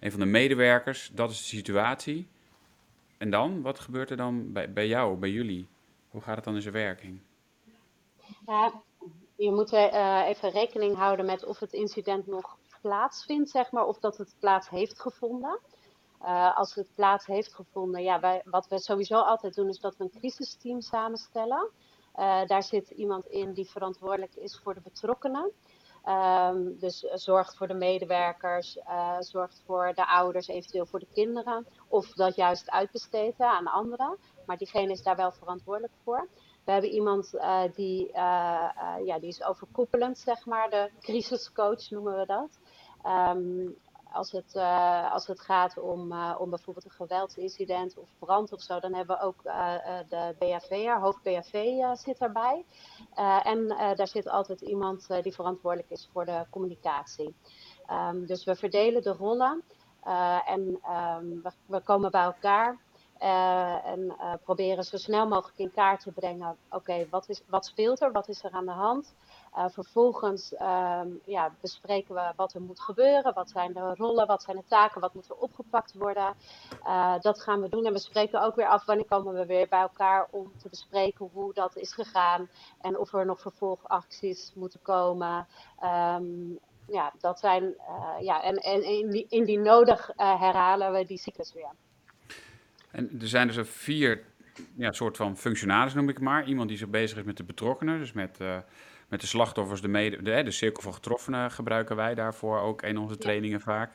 een 0.00 0.10
van 0.10 0.20
de 0.20 0.26
medewerkers. 0.26 1.10
Dat 1.14 1.30
is 1.30 1.38
de 1.38 1.56
situatie. 1.56 2.28
En 3.20 3.30
dan? 3.30 3.62
Wat 3.62 3.78
gebeurt 3.78 4.10
er 4.10 4.16
dan 4.16 4.52
bij, 4.52 4.72
bij 4.72 4.86
jou, 4.86 5.16
bij 5.16 5.30
jullie? 5.30 5.68
Hoe 6.08 6.20
gaat 6.20 6.36
het 6.36 6.44
dan 6.44 6.54
in 6.54 6.62
zijn 6.62 6.74
werking? 6.74 7.20
Ja, 8.46 8.72
je 9.36 9.50
moet 9.50 9.72
even 9.72 10.50
rekening 10.50 10.96
houden 10.96 11.26
met 11.26 11.44
of 11.44 11.58
het 11.58 11.72
incident 11.72 12.26
nog 12.26 12.58
plaatsvindt, 12.80 13.50
zeg 13.50 13.70
maar, 13.70 13.86
of 13.86 13.98
dat 13.98 14.16
het 14.16 14.34
plaats 14.38 14.68
heeft 14.68 15.00
gevonden. 15.00 15.58
Uh, 16.22 16.56
als 16.56 16.74
het 16.74 16.88
plaats 16.94 17.26
heeft 17.26 17.54
gevonden, 17.54 18.02
ja, 18.02 18.20
wij, 18.20 18.42
wat 18.44 18.68
we 18.68 18.78
sowieso 18.78 19.14
altijd 19.14 19.54
doen, 19.54 19.68
is 19.68 19.80
dat 19.80 19.96
we 19.96 20.04
een 20.04 20.18
crisisteam 20.18 20.80
samenstellen. 20.80 21.70
Uh, 22.16 22.46
daar 22.46 22.62
zit 22.62 22.90
iemand 22.90 23.26
in 23.26 23.52
die 23.52 23.70
verantwoordelijk 23.70 24.34
is 24.34 24.60
voor 24.62 24.74
de 24.74 24.80
betrokkenen. 24.80 25.50
Um, 26.08 26.78
dus 26.78 27.04
uh, 27.04 27.10
zorgt 27.14 27.56
voor 27.56 27.66
de 27.68 27.74
medewerkers, 27.74 28.78
zorgt 29.18 29.62
voor 29.66 29.92
de 29.94 30.06
ouders, 30.06 30.48
eventueel 30.48 30.86
voor 30.86 30.98
de 30.98 31.06
kinderen. 31.12 31.66
Of 31.88 32.12
dat 32.12 32.36
juist 32.36 32.70
uitbesteedt 32.70 33.40
aan 33.40 33.66
anderen. 33.66 34.16
Maar 34.46 34.56
diegene 34.56 34.92
is 34.92 35.02
daar 35.02 35.16
wel 35.16 35.32
verantwoordelijk 35.32 35.92
voor. 36.04 36.28
We 36.64 36.72
hebben 36.72 36.90
iemand 36.90 37.30
die, 37.74 38.10
ja, 39.04 39.18
die 39.20 39.28
is 39.28 39.44
overkoepelend, 39.44 40.18
zeg 40.18 40.46
maar, 40.46 40.70
de 40.70 40.90
crisiscoach 41.00 41.90
noemen 41.90 42.18
we 42.18 42.26
dat. 42.26 42.58
Um, 43.06 43.76
als 44.12 44.32
het, 44.32 44.54
uh, 44.54 45.12
als 45.12 45.26
het 45.26 45.40
gaat 45.40 45.78
om, 45.78 46.12
uh, 46.12 46.36
om 46.38 46.50
bijvoorbeeld 46.50 46.84
een 46.84 46.90
geweldsincident 46.90 47.98
of 47.98 48.08
brand 48.18 48.52
of 48.52 48.60
zo, 48.60 48.80
dan 48.80 48.94
hebben 48.94 49.16
we 49.16 49.22
ook 49.22 49.40
uh, 49.44 49.74
de 50.08 50.34
BHV'er, 50.38 51.00
hoofd 51.00 51.22
BHV 51.22 51.82
zit 51.94 52.18
daarbij. 52.18 52.64
en 53.42 53.68
daar 53.68 54.08
zit 54.08 54.28
altijd 54.28 54.60
iemand 54.60 55.06
die 55.22 55.34
verantwoordelijk 55.34 55.90
is 55.90 56.08
voor 56.12 56.24
de 56.24 56.46
communicatie. 56.50 57.34
Um, 57.90 58.26
dus 58.26 58.44
we 58.44 58.56
verdelen 58.56 59.02
de 59.02 59.12
rollen 59.12 59.62
en 60.46 60.80
um, 61.20 61.42
we, 61.42 61.50
we, 61.66 61.80
komen 61.80 62.10
bij 62.10 62.22
elkaar. 62.22 62.78
en 63.84 64.16
proberen 64.44 64.84
zo 64.84 64.96
snel 64.96 65.28
mogelijk 65.28 65.58
in 65.58 65.72
kaart 65.72 66.02
te 66.02 66.12
brengen: 66.12 66.56
oké, 66.70 67.06
wat 67.48 67.64
speelt 67.64 68.00
er? 68.00 68.12
Wat 68.12 68.28
is 68.28 68.44
er 68.44 68.50
aan 68.50 68.66
de 68.66 68.72
hand? 68.72 69.14
Uh, 69.56 69.64
vervolgens 69.68 70.52
um, 70.52 71.20
ja, 71.24 71.54
bespreken 71.60 72.14
we 72.14 72.32
wat 72.36 72.54
er 72.54 72.60
moet 72.60 72.80
gebeuren, 72.80 73.34
wat 73.34 73.50
zijn 73.50 73.72
de 73.72 73.94
rollen, 73.94 74.26
wat 74.26 74.42
zijn 74.42 74.56
de 74.56 74.62
taken, 74.68 75.00
wat 75.00 75.14
moet 75.14 75.28
er 75.28 75.36
opgepakt 75.36 75.94
worden. 75.94 76.34
Uh, 76.82 77.14
dat 77.20 77.40
gaan 77.40 77.60
we 77.60 77.68
doen 77.68 77.86
en 77.86 77.92
we 77.92 77.98
spreken 77.98 78.42
ook 78.42 78.54
weer 78.54 78.66
af 78.66 78.84
wanneer 78.84 79.06
komen 79.06 79.34
we 79.34 79.46
weer 79.46 79.68
bij 79.68 79.80
elkaar 79.80 80.26
om 80.30 80.52
te 80.56 80.68
bespreken 80.68 81.30
hoe 81.32 81.54
dat 81.54 81.76
is 81.76 81.92
gegaan 81.92 82.48
en 82.80 82.98
of 82.98 83.12
er 83.12 83.26
nog 83.26 83.40
vervolgacties 83.40 84.52
moeten 84.54 84.82
komen. 84.82 85.46
Um, 85.82 86.58
ja, 86.88 87.12
dat 87.20 87.38
zijn, 87.38 87.62
uh, 87.62 88.14
ja, 88.20 88.42
en, 88.42 88.56
en 88.56 88.82
indien, 88.82 89.26
indien 89.28 89.62
nodig 89.62 90.10
herhalen 90.16 90.92
we 90.92 91.06
die 91.06 91.18
cyclus 91.18 91.52
weer. 91.52 91.72
En 92.90 93.10
er 93.20 93.28
zijn 93.28 93.46
dus 93.46 93.56
er 93.56 93.66
vier 93.66 94.24
ja, 94.76 94.92
soort 94.92 95.16
van 95.16 95.36
functionaris, 95.36 95.94
noem 95.94 96.08
ik 96.08 96.20
maar. 96.20 96.44
Iemand 96.44 96.68
die 96.68 96.78
zich 96.78 96.88
bezig 96.88 97.18
is 97.18 97.24
met 97.24 97.36
de 97.36 97.44
betrokkenen, 97.44 97.98
dus 97.98 98.12
met 98.12 98.38
met 99.10 99.20
de 99.20 99.26
slachtoffers, 99.26 99.80
de, 99.80 99.88
mede, 99.88 100.22
de, 100.22 100.42
de 100.42 100.50
cirkel 100.50 100.82
van 100.82 100.94
getroffenen 100.94 101.50
gebruiken 101.50 101.96
wij 101.96 102.14
daarvoor 102.14 102.60
ook 102.60 102.82
in 102.82 102.98
onze 102.98 103.18
trainingen 103.18 103.60
vaak. 103.60 103.92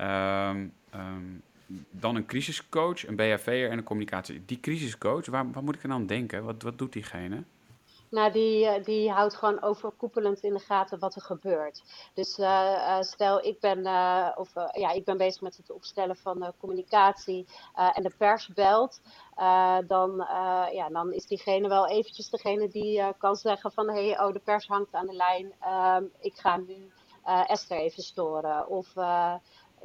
Um, 0.00 0.72
um, 0.94 1.42
dan 1.90 2.16
een 2.16 2.26
crisiscoach, 2.26 3.06
een 3.06 3.16
BHV'er 3.16 3.70
en 3.70 3.78
een 3.78 3.84
communicatie. 3.84 4.42
Die 4.46 4.60
crisiscoach, 4.60 5.26
waar, 5.26 5.50
waar 5.50 5.62
moet 5.62 5.74
ik 5.74 5.82
er 5.82 5.88
dan 5.88 6.06
denken? 6.06 6.44
Wat, 6.44 6.62
wat 6.62 6.78
doet 6.78 6.92
diegene? 6.92 7.42
Nou, 8.14 8.32
die, 8.32 8.66
eh, 8.66 8.84
die 8.84 9.10
houdt 9.10 9.34
gewoon 9.34 9.62
overkoepelend 9.62 10.42
in 10.42 10.52
de 10.52 10.58
gaten 10.58 10.98
wat 10.98 11.14
er 11.14 11.22
gebeurt. 11.22 11.82
Dus 12.14 12.38
uh, 12.38 13.00
stel, 13.00 13.44
ik 13.44 13.60
ben, 13.60 13.78
of, 14.36 14.52
ja, 14.72 14.90
ik 14.90 15.04
ben 15.04 15.16
bezig 15.16 15.40
met 15.40 15.56
het 15.56 15.70
opstellen 15.70 16.16
van 16.16 16.52
communicatie 16.58 17.46
en 17.74 18.02
de 18.02 18.12
pers 18.18 18.48
belt. 18.48 19.00
dan, 19.86 20.26
ja, 20.72 20.88
dan 20.88 21.12
is 21.12 21.26
diegene 21.26 21.68
wel 21.68 21.88
eventjes 21.88 22.30
degene 22.30 22.68
die 22.68 23.14
kan 23.18 23.36
zeggen 23.36 23.72
van... 23.72 23.88
hé, 23.88 24.08
hey, 24.08 24.20
oh, 24.20 24.32
de 24.32 24.40
pers 24.44 24.66
hangt 24.66 24.94
aan 24.94 25.06
de 25.06 25.14
lijn. 25.16 25.52
Ehm, 25.60 26.04
ik 26.20 26.34
ga 26.34 26.56
nu 26.56 26.90
Esther 27.46 27.78
even 27.78 28.02
storen. 28.02 28.68
Of 28.68 28.92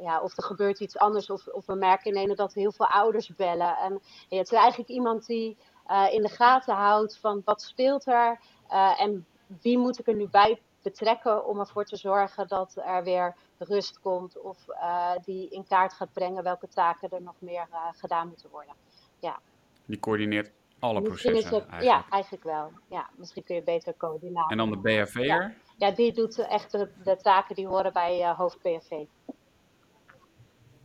ja, 0.00 0.20
of 0.22 0.36
er 0.36 0.42
gebeurt 0.42 0.80
iets 0.80 0.98
anders. 0.98 1.30
Of, 1.30 1.46
of 1.46 1.66
we 1.66 1.74
merken 1.74 2.10
ineens 2.10 2.36
dat 2.36 2.54
heel 2.54 2.72
veel 2.72 2.86
ouders 2.86 3.34
bellen. 3.34 3.76
En 3.76 3.92
het 4.28 4.52
is 4.52 4.58
eigenlijk 4.58 4.90
iemand 4.90 5.26
die 5.26 5.56
uh, 5.90 6.12
in 6.12 6.22
de 6.22 6.28
gaten 6.28 6.74
houdt 6.74 7.18
van 7.18 7.42
wat 7.44 7.62
speelt 7.62 8.06
er 8.06 8.40
uh, 8.70 9.00
en 9.00 9.26
wie 9.60 9.78
moet 9.78 9.98
ik 9.98 10.06
er 10.06 10.14
nu 10.14 10.28
bij 10.28 10.60
betrekken 10.82 11.46
om 11.46 11.58
ervoor 11.58 11.84
te 11.84 11.96
zorgen 11.96 12.48
dat 12.48 12.76
er 12.84 13.04
weer 13.04 13.34
rust 13.58 14.00
komt 14.00 14.40
of 14.40 14.58
uh, 14.68 15.12
die 15.24 15.48
in 15.48 15.66
kaart 15.66 15.92
gaat 15.92 16.12
brengen 16.12 16.42
welke 16.42 16.68
taken 16.68 17.10
er 17.10 17.22
nog 17.22 17.34
meer 17.38 17.68
gedaan 17.96 18.28
moeten 18.28 18.50
worden. 18.50 18.74
Ja. 19.20 19.40
Die 19.86 19.98
coördineert 19.98 20.50
alle 20.78 21.00
misschien 21.00 21.32
processen 21.32 21.58
het, 21.58 21.68
eigenlijk. 21.68 22.04
Ja, 22.06 22.12
eigenlijk 22.12 22.44
wel. 22.44 22.72
Ja, 22.88 23.10
misschien 23.16 23.44
kun 23.44 23.54
je 23.54 23.62
beter 23.62 23.94
coördineren. 23.96 24.48
En 24.48 24.56
dan 24.56 24.70
de 24.70 24.78
BHV'er? 24.78 25.24
Ja. 25.24 25.52
ja, 25.76 25.90
die 25.90 26.12
doet 26.12 26.38
echt 26.38 26.72
de, 26.72 26.88
de, 27.04 27.16
taken 27.16 27.54
die 27.54 27.66
horen 27.66 27.92
bij 27.92 28.34
hoofd 28.36 28.62
BHV. 28.62 29.04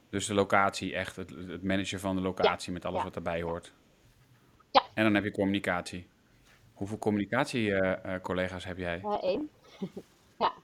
Dus 0.10 0.26
de 0.26 0.34
locatie, 0.34 0.96
echt 0.96 1.16
het, 1.16 1.30
het 1.30 1.64
managen 1.64 2.00
van 2.00 2.16
de 2.16 2.22
locatie 2.22 2.74
met 2.74 2.86
alles 2.86 3.04
wat 3.04 3.16
erbij 3.16 3.42
hoort. 3.42 3.74
En 4.96 5.04
dan 5.04 5.14
heb 5.14 5.24
je 5.24 5.32
communicatie. 5.32 6.08
Hoeveel 6.74 6.98
communicatiecollega's 6.98 8.66
uh, 8.66 8.72
uh, 8.72 8.78
heb 8.78 8.78
jij? 8.78 9.02
Eén. 9.22 9.50
ja. 10.40 10.54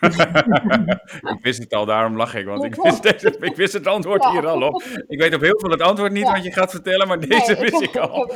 ik 1.34 1.38
wist 1.42 1.58
het 1.58 1.74
al, 1.74 1.86
daarom 1.86 2.16
lach 2.16 2.34
ik, 2.34 2.46
want 2.46 2.64
ik 2.64 2.74
wist, 2.74 3.02
deze, 3.02 3.36
ik 3.40 3.56
wist 3.56 3.72
het 3.72 3.86
antwoord 3.86 4.24
hier 4.26 4.46
al 4.46 4.62
op. 4.62 4.82
Ik 5.08 5.20
weet 5.20 5.34
op 5.34 5.40
heel 5.40 5.58
veel 5.58 5.70
het 5.70 5.82
antwoord 5.82 6.12
niet 6.12 6.26
ja. 6.26 6.32
wat 6.32 6.44
je 6.44 6.52
gaat 6.52 6.70
vertellen, 6.70 7.08
maar 7.08 7.20
deze 7.20 7.52
nee, 7.52 7.70
wist 7.70 7.82
ik, 7.82 7.96
al. 7.96 8.32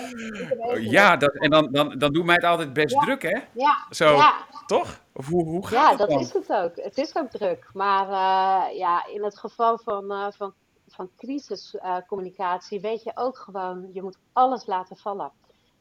Ja, 0.78 1.16
dat, 1.16 1.34
en 1.34 1.50
dan, 1.50 1.68
dan, 1.72 1.98
dan 1.98 2.12
doet 2.12 2.24
mij 2.24 2.34
het 2.34 2.44
altijd 2.44 2.72
best 2.72 2.94
ja. 2.94 3.00
druk, 3.00 3.22
hè? 3.22 3.38
Ja. 3.52 3.86
Zo, 3.90 4.20
toch? 4.66 5.00
Of 5.12 5.26
hoe, 5.26 5.44
hoe 5.44 5.66
gaat 5.66 5.82
ja, 5.82 5.88
het 5.88 5.98
dat 5.98 6.08
dan? 6.08 6.20
is 6.20 6.32
het 6.32 6.52
ook. 6.52 6.72
Het 6.76 6.98
is 6.98 7.16
ook 7.16 7.30
druk. 7.30 7.70
Maar 7.72 8.06
uh, 8.06 8.78
ja, 8.78 9.06
in 9.06 9.24
het 9.24 9.38
geval 9.38 9.78
van, 9.78 10.04
uh, 10.12 10.26
van 10.36 10.54
van 10.94 11.11
crisiscommunicatie 11.16 12.78
uh, 12.78 12.82
weet 12.82 13.02
je 13.02 13.12
ook 13.14 13.38
gewoon, 13.38 13.90
je 13.92 14.02
moet 14.02 14.18
alles 14.32 14.66
laten 14.66 14.96
vallen. 14.96 15.32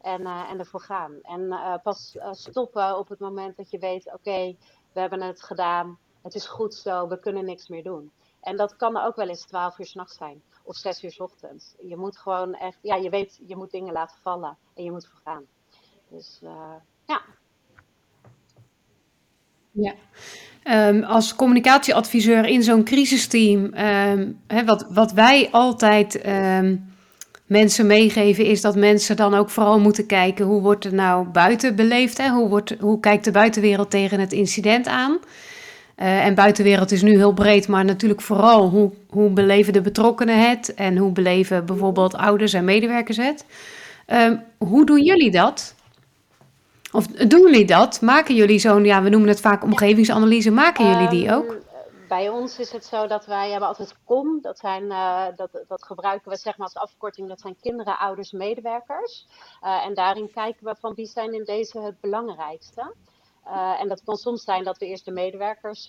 En, 0.02 0.22
uh, 0.22 0.50
en 0.50 0.60
ervoor 0.60 0.82
gaan. 0.82 1.20
En 1.22 1.42
uh, 1.42 1.76
pas 1.84 2.18
stoppen 2.32 2.98
op 2.98 3.10
het 3.10 3.20
moment 3.20 3.58
dat 3.58 3.72
je 3.72 3.80
weet, 3.80 4.06
oké, 4.06 4.16
okay, 4.16 4.58
we 4.94 5.00
hebben 5.00 5.22
het 5.22 5.44
gedaan. 5.44 6.00
Het 6.22 6.36
is 6.36 6.48
goed 6.48 6.74
zo, 6.74 7.08
we 7.08 7.20
kunnen 7.20 7.46
niks 7.46 7.68
meer 7.68 7.84
doen. 7.84 8.12
En 8.42 8.58
dat 8.58 8.76
kan 8.76 8.98
ook 8.98 9.16
wel 9.16 9.28
eens 9.28 9.46
12 9.46 9.80
uur 9.80 9.86
s'nachts 9.86 10.18
zijn. 10.18 10.44
Of 10.64 10.76
6 10.76 11.04
uur 11.04 11.12
s 11.12 11.20
ochtends. 11.20 11.76
Je 11.80 11.98
moet 11.98 12.18
gewoon 12.18 12.54
echt, 12.54 12.78
ja, 12.82 12.96
je 12.96 13.10
weet, 13.10 13.40
je 13.46 13.56
moet 13.56 13.72
dingen 13.72 13.94
laten 13.94 14.18
vallen. 14.22 14.58
En 14.74 14.84
je 14.84 14.92
moet 14.92 15.08
vergaan. 15.08 15.46
Dus 16.08 16.40
ja. 17.06 17.22
Ja. 19.72 19.94
Um, 20.88 21.04
als 21.04 21.36
communicatieadviseur 21.36 22.46
in 22.46 22.64
zo'n 22.64 22.84
crisisteam, 22.84 23.74
hè, 24.48 24.66
wat, 24.66 24.86
wat 24.90 25.12
wij 25.12 25.48
altijd 25.52 26.28
um, 26.28 26.92
mensen 27.46 27.88
meegeven, 27.88 28.46
is 28.46 28.62
dat 28.62 28.76
mensen 28.76 29.16
dan 29.16 29.34
ook 29.34 29.50
vooral 29.50 29.80
moeten 29.80 30.06
kijken 30.06 30.46
hoe 30.46 30.62
wordt 30.62 30.86
er 30.86 30.94
nou 30.94 31.28
buiten 31.28 31.76
beleefd? 31.76 32.18
Hè? 32.18 32.30
Hoe, 32.30 32.50
wordt, 32.50 32.76
hoe 32.80 33.00
kijkt 33.00 33.24
de 33.24 33.32
buitenwereld 33.32 33.90
tegen 33.90 34.20
het 34.20 34.34
incident 34.34 34.88
aan? 34.88 35.18
Uh, 35.98 36.26
en 36.26 36.36
buitenwereld 36.36 36.92
is 36.92 37.02
nu 37.02 37.18
heel 37.18 37.34
breed, 37.34 37.68
maar 37.68 37.86
natuurlijk 37.86 38.22
vooral 38.22 38.70
hoe, 38.70 38.92
hoe 39.10 39.30
beleven 39.30 39.74
de 39.74 39.82
betrokkenen 39.82 40.50
het 40.50 40.74
en 40.74 40.98
hoe 40.98 41.12
beleven 41.12 41.66
bijvoorbeeld 41.66 42.16
ouders 42.16 42.54
en 42.54 42.66
medewerkers 42.66 43.18
het. 43.18 43.46
hoe 44.58 44.86
doen 44.86 45.04
jullie 45.04 45.32
dat? 45.32 45.76
Of 46.92 47.08
doen 47.08 47.42
jullie 47.42 47.66
dat? 47.66 48.02
Maken 48.02 48.36
jullie 48.36 48.60
zo'n, 48.60 48.86
ja, 48.86 49.02
we 49.02 49.10
noemen 49.10 49.30
het 49.30 49.42
vaak 49.42 49.64
omgevingsanalyse, 49.64 50.52
maken 50.52 50.88
jullie 50.88 51.10
die 51.10 51.34
ook? 51.34 51.60
bij 52.18 52.30
ons 52.30 52.60
is 52.60 52.72
het 52.72 52.86
zo 52.86 53.08
dat 53.08 53.26
wij 53.26 53.50
hebben 53.50 53.68
altijd 53.68 53.96
COM. 54.06 54.42
Dat, 54.42 54.60
zijn, 54.60 54.84
uh, 54.84 55.26
dat, 55.36 55.64
dat 55.68 55.84
gebruiken 55.84 56.32
we 56.32 56.38
zeg 56.38 56.58
maar 56.58 56.68
als 56.68 56.84
afkorting. 56.84 57.28
Dat 57.28 57.42
zijn 57.42 57.56
kinderen, 57.62 57.98
ouders, 57.98 58.32
medewerkers. 58.32 59.28
Uh, 59.64 59.86
en 59.86 59.94
daarin 59.94 60.32
kijken 60.32 60.66
we 60.66 60.76
van 60.80 60.94
wie 60.94 61.06
zijn 61.06 61.34
in 61.34 61.44
deze 61.44 61.80
het 61.80 62.00
belangrijkste. 62.00 62.94
Uh, 63.48 63.82
en 63.82 63.88
dat 63.88 64.04
kan 64.04 64.16
soms 64.16 64.44
zijn 64.44 64.64
dat 64.64 64.78
we 64.78 64.86
eerst 64.86 65.06
de 65.06 65.12
medewerkers 65.12 65.86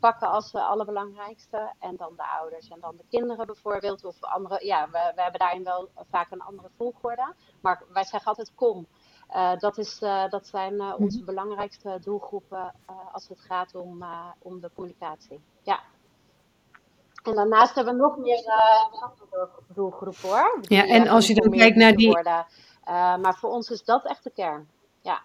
pakken 0.00 0.28
als 0.28 0.50
de 0.50 0.62
allerbelangrijkste. 0.62 1.72
En 1.78 1.96
dan 1.96 2.12
de 2.16 2.26
ouders 2.40 2.68
en 2.68 2.80
dan 2.80 2.96
de 2.96 3.04
kinderen 3.10 3.46
bijvoorbeeld. 3.46 4.04
Of 4.04 4.16
andere, 4.20 4.66
ja, 4.66 4.88
we, 4.90 5.12
we 5.14 5.22
hebben 5.22 5.40
daarin 5.40 5.64
wel 5.64 5.88
vaak 6.10 6.30
een 6.30 6.42
andere 6.42 6.68
volgorde. 6.76 7.34
Maar 7.60 7.82
wij 7.92 8.04
zeggen 8.04 8.28
altijd 8.28 8.52
kom. 8.54 8.86
Uh, 9.34 9.56
dat, 9.58 9.78
is, 9.78 10.00
uh, 10.02 10.28
dat 10.28 10.46
zijn 10.46 10.74
uh, 10.74 10.94
onze 10.98 11.16
-hmm. 11.16 11.26
belangrijkste 11.26 11.98
doelgroepen 12.02 12.74
als 13.12 13.28
het 13.28 13.40
gaat 13.40 13.74
om, 13.74 14.04
om 14.38 14.60
de 14.60 14.70
communicatie. 14.74 15.40
Ja. 15.62 15.80
En 17.22 17.34
daarnaast 17.34 17.74
hebben 17.74 17.94
we 17.94 18.00
nog 18.00 18.16
meer 18.16 18.42
doelgroepen 19.74 20.28
hoor. 20.28 20.58
Die, 20.60 20.76
ja, 20.76 20.86
en 20.86 21.08
als 21.08 21.26
je 21.26 21.34
dan 21.34 21.50
kijkt 21.50 21.76
naar 21.76 21.92
die. 21.92 22.18
Maar 23.20 23.36
voor 23.38 23.50
ons 23.50 23.70
is 23.70 23.84
dat 23.84 24.04
echt 24.04 24.24
de 24.24 24.30
kern. 24.30 24.68
Ja. 25.00 25.22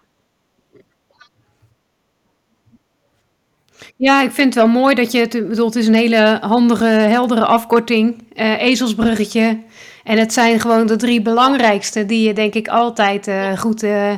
Ja, 3.96 4.22
ik 4.22 4.30
vind 4.30 4.54
het 4.54 4.64
wel 4.64 4.72
mooi 4.72 4.94
dat 4.94 5.12
je 5.12 5.18
het 5.18 5.48
bedoelt. 5.48 5.74
Het 5.74 5.82
is 5.82 5.88
een 5.88 5.94
hele 5.94 6.38
handige, 6.40 6.84
heldere 6.84 7.44
afkorting. 7.44 8.22
ezelsbruggetje. 8.58 9.58
En 10.06 10.18
het 10.18 10.32
zijn 10.32 10.60
gewoon 10.60 10.86
de 10.86 10.96
drie 10.96 11.22
belangrijkste 11.22 12.06
die 12.06 12.26
je 12.26 12.34
denk 12.34 12.54
ik 12.54 12.68
altijd 12.68 13.28
uh, 13.28 13.58
goed 13.58 13.82
uh, 13.82 14.12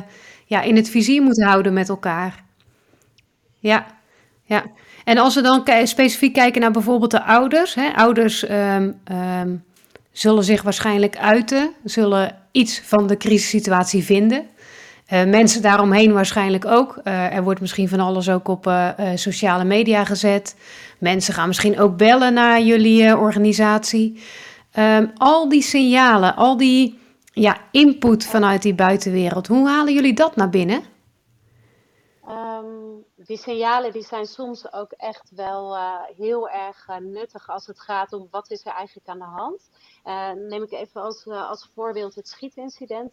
ja, 0.45 0.61
in 0.61 0.75
het 0.75 0.89
vizier 0.89 1.21
moet 1.21 1.43
houden 1.43 1.73
met 1.73 1.89
elkaar. 1.89 2.43
Ja, 3.59 3.85
ja. 4.43 4.63
En 5.03 5.17
als 5.17 5.35
we 5.35 5.41
dan 5.41 5.63
specifiek 5.83 6.33
kijken 6.33 6.61
naar 6.61 6.71
bijvoorbeeld 6.71 7.11
de 7.11 7.23
ouders. 7.23 7.75
Hè, 7.75 7.95
ouders 7.95 8.49
um, 8.49 9.01
um, 9.11 9.63
zullen 10.11 10.43
zich 10.43 10.61
waarschijnlijk 10.61 11.17
uiten, 11.17 11.71
zullen 11.83 12.35
iets 12.51 12.81
van 12.85 13.07
de 13.07 13.17
crisissituatie 13.17 14.03
vinden. 14.03 14.45
Uh, 15.13 15.23
mensen 15.23 15.61
daaromheen 15.61 16.13
waarschijnlijk 16.13 16.65
ook. 16.65 16.99
Uh, 17.03 17.35
er 17.35 17.43
wordt 17.43 17.61
misschien 17.61 17.89
van 17.89 17.99
alles 17.99 18.29
ook 18.29 18.47
op 18.47 18.65
uh, 18.67 18.89
sociale 19.15 19.63
media 19.63 20.05
gezet. 20.05 20.55
Mensen 20.97 21.33
gaan 21.33 21.47
misschien 21.47 21.79
ook 21.79 21.97
bellen 21.97 22.33
naar 22.33 22.61
jullie 22.61 23.17
organisatie. 23.17 24.23
Um, 24.77 25.11
al 25.17 25.49
die 25.49 25.61
signalen, 25.61 26.35
al 26.35 26.57
die 26.57 26.99
ja, 27.33 27.57
input 27.71 28.25
vanuit 28.25 28.61
die 28.61 28.73
buitenwereld, 28.73 29.47
hoe 29.47 29.67
halen 29.67 29.93
jullie 29.93 30.13
dat 30.13 30.35
naar 30.35 30.49
binnen? 30.49 30.83
Um, 32.27 33.03
die 33.15 33.37
signalen 33.37 33.91
die 33.91 34.03
zijn 34.03 34.25
soms 34.25 34.73
ook 34.73 34.91
echt 34.91 35.31
wel 35.35 35.77
heel 36.17 36.49
erg 36.49 36.87
nuttig 36.99 37.49
als 37.49 37.67
het 37.67 37.79
gaat 37.79 38.13
om 38.13 38.27
wat 38.31 38.51
is 38.51 38.65
er 38.65 38.73
eigenlijk 38.73 39.07
aan 39.07 39.19
de 39.19 39.23
hand. 39.23 39.69
Neem 40.49 40.63
ik 40.63 40.71
even 40.71 41.01
als, 41.01 41.27
als 41.27 41.69
voorbeeld 41.75 42.15
het 42.15 42.27
schietincident. 42.27 43.11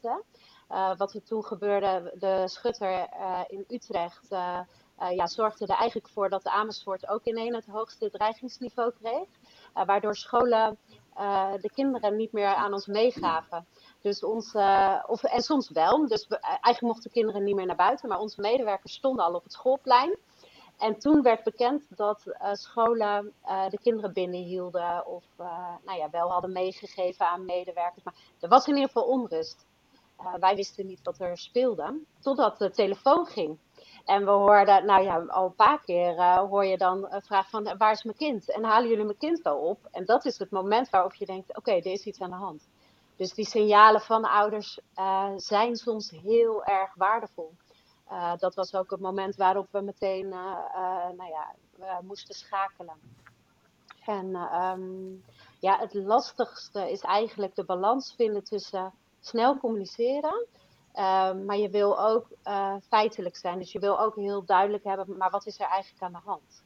Wat 0.97 1.15
er 1.15 1.23
toen 1.23 1.45
gebeurde, 1.45 2.13
de 2.19 2.43
schutter 2.49 3.09
in 3.49 3.65
Utrecht 3.69 4.29
ja, 5.11 5.27
zorgde 5.27 5.67
er 5.67 5.77
eigenlijk 5.77 6.09
voor 6.09 6.29
dat 6.29 6.43
de 6.43 6.51
Amersfoort 6.51 7.09
ook 7.09 7.25
in 7.25 7.39
een 7.39 7.55
het 7.55 7.67
hoogste 7.67 8.11
dreigingsniveau 8.11 8.93
kreeg. 9.01 9.29
waardoor 9.87 10.17
scholen 10.17 10.79
de 11.61 11.71
kinderen 11.75 12.17
niet 12.17 12.33
meer 12.33 12.55
aan 12.55 12.73
ons 12.73 12.87
meegaven. 12.87 13.67
Dus 14.01 14.25
ons, 14.25 14.55
of, 15.07 15.23
en 15.23 15.43
soms 15.43 15.71
wel. 15.71 16.07
Dus 16.07 16.27
we, 16.27 16.39
eigenlijk 16.39 16.81
mochten 16.81 17.11
kinderen 17.11 17.45
niet 17.45 17.55
meer 17.55 17.67
naar 17.67 17.77
buiten, 17.77 18.09
maar 18.09 18.19
onze 18.19 18.41
medewerkers 18.41 18.93
stonden 18.93 19.25
al 19.25 19.35
op 19.35 19.43
het 19.43 19.53
schoolplein. 19.53 20.17
En 20.79 20.99
toen 20.99 21.23
werd 21.23 21.43
bekend 21.45 21.85
dat 21.89 22.23
scholen 22.53 23.33
de 23.71 23.79
kinderen 23.83 24.13
binnenhielden 24.13 25.07
of 25.07 25.25
nou 25.85 25.99
ja, 25.99 26.11
wel 26.11 26.31
hadden 26.31 26.53
meegegeven 26.53 27.29
aan 27.29 27.45
medewerkers. 27.45 28.05
Maar 28.05 28.15
er 28.41 28.49
was 28.49 28.67
in 28.67 28.75
ieder 28.75 28.89
geval 28.89 29.09
onrust. 29.09 29.66
Wij 30.41 30.55
wisten 30.55 30.87
niet 30.87 31.01
wat 31.03 31.21
er 31.21 31.39
speelde, 31.39 32.01
totdat 32.21 32.59
de 32.59 32.71
telefoon 32.71 33.27
ging. 33.27 33.59
En 34.05 34.25
we 34.25 34.31
hoorden, 34.31 34.85
nou 34.87 35.03
ja, 35.03 35.19
al 35.19 35.45
een 35.45 35.55
paar 35.55 35.81
keer 35.81 36.17
uh, 36.17 36.39
hoor 36.39 36.65
je 36.65 36.77
dan 36.77 37.07
een 37.11 37.23
vraag 37.23 37.51
van 37.51 37.77
waar 37.79 37.93
is 37.93 38.03
mijn 38.03 38.17
kind? 38.17 38.51
En 38.51 38.65
halen 38.65 38.89
jullie 38.89 39.05
mijn 39.05 39.19
kind 39.19 39.43
wel 39.43 39.59
op? 39.59 39.89
En 39.91 40.05
dat 40.05 40.25
is 40.25 40.39
het 40.39 40.51
moment 40.51 40.91
waarop 40.91 41.15
je 41.15 41.27
denkt, 41.27 41.57
oké, 41.57 41.71
er 41.71 41.87
is 41.87 42.05
iets 42.05 42.21
aan 42.21 42.31
de 42.31 42.37
hand. 42.37 42.69
Dus 43.17 43.35
die 43.35 43.47
signalen 43.47 44.01
van 44.01 44.23
de 44.23 44.29
ouders 44.29 44.81
uh, 44.97 45.33
zijn 45.37 45.77
soms 45.77 46.11
heel 46.11 46.65
erg 46.65 46.95
waardevol. 46.95 47.53
Dat 48.39 48.55
was 48.55 48.75
ook 48.75 48.91
het 48.91 49.01
moment 49.01 49.37
waarop 49.37 49.67
we 49.71 49.81
meteen, 49.81 50.29
nou 50.29 51.29
ja, 51.29 51.55
moesten 52.03 52.35
schakelen. 52.35 52.95
En 54.05 54.35
um, 54.63 55.25
ja, 55.59 55.79
het 55.79 55.95
lastigste 55.95 56.91
is 56.91 57.01
eigenlijk 57.01 57.55
de 57.55 57.65
balans 57.65 58.15
vinden 58.17 58.45
tussen 58.45 58.93
snel 59.27 59.59
communiceren 59.59 60.47
uh, 60.97 61.33
maar 61.33 61.57
je 61.57 61.71
wil 61.71 62.01
ook 62.01 62.27
uh, 62.45 62.75
feitelijk 62.89 63.37
zijn. 63.37 63.59
Dus 63.59 63.73
je 63.73 63.79
wil 63.79 64.01
ook 64.01 64.15
heel 64.17 64.45
duidelijk 64.45 64.85
hebben, 64.85 65.17
maar 65.17 65.31
wat 65.31 65.47
is 65.47 65.61
er 65.61 65.67
eigenlijk 65.67 66.03
aan 66.03 66.13
de 66.13 66.19
hand? 66.25 66.65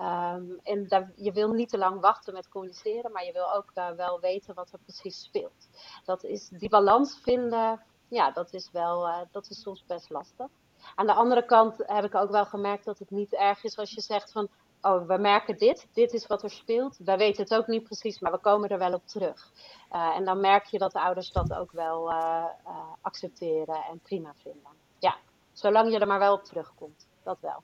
Um, 0.00 0.60
en 0.62 1.12
je 1.16 1.32
wil 1.32 1.52
niet 1.52 1.68
te 1.68 1.78
lang 1.78 2.00
wachten 2.00 2.34
met 2.34 2.48
communiceren, 2.48 3.12
maar 3.12 3.24
je 3.24 3.32
wil 3.32 3.54
ook 3.54 3.70
uh, 3.74 3.90
wel 3.90 4.20
weten 4.20 4.54
wat 4.54 4.72
er 4.72 4.78
precies 4.78 5.22
speelt. 5.22 5.68
Dat 6.04 6.24
is 6.24 6.48
die 6.48 6.68
balans 6.68 7.18
vinden, 7.22 7.82
ja, 8.08 8.30
dat 8.30 8.52
is 8.52 8.70
wel, 8.72 9.26
dat 9.30 9.50
is 9.50 9.62
soms 9.62 9.84
best 9.86 10.10
lastig. 10.10 10.46
Aan 10.94 11.06
de 11.06 11.14
andere 11.14 11.44
kant 11.44 11.74
heb 11.86 12.04
ik 12.04 12.14
ook 12.14 12.30
wel 12.30 12.46
gemerkt 12.46 12.84
dat 12.84 12.98
het 12.98 13.10
niet 13.10 13.32
erg 13.32 13.64
is 13.64 13.78
als 13.78 13.90
je 13.90 14.00
zegt 14.00 14.32
van, 14.32 14.48
oh, 14.80 15.06
we 15.06 15.18
merken 15.18 15.58
dit, 15.58 15.88
dit 15.92 16.12
is 16.12 16.26
wat 16.26 16.42
er 16.42 16.50
speelt. 16.50 16.98
Wij 17.04 17.18
weten 17.18 17.42
het 17.42 17.54
ook 17.54 17.66
niet 17.66 17.82
precies, 17.82 18.20
maar 18.20 18.32
we 18.32 18.38
komen 18.38 18.68
er 18.68 18.78
wel 18.78 18.92
op 18.92 19.06
terug. 19.06 19.52
Uh, 19.92 20.16
en 20.16 20.24
dan 20.24 20.40
merk 20.40 20.64
je 20.64 20.78
dat 20.78 20.92
de 20.92 21.00
ouders 21.00 21.30
dat 21.30 21.54
ook 21.54 21.72
wel 21.72 22.10
uh, 22.10 22.44
uh, 22.66 22.76
accepteren 23.00 23.84
en 23.90 24.00
prima 24.02 24.34
vinden. 24.42 24.70
Ja, 24.98 25.16
zolang 25.52 25.92
je 25.92 25.98
er 25.98 26.06
maar 26.06 26.18
wel 26.18 26.34
op 26.34 26.44
terugkomt. 26.44 27.08
Dat 27.22 27.38
wel. 27.40 27.62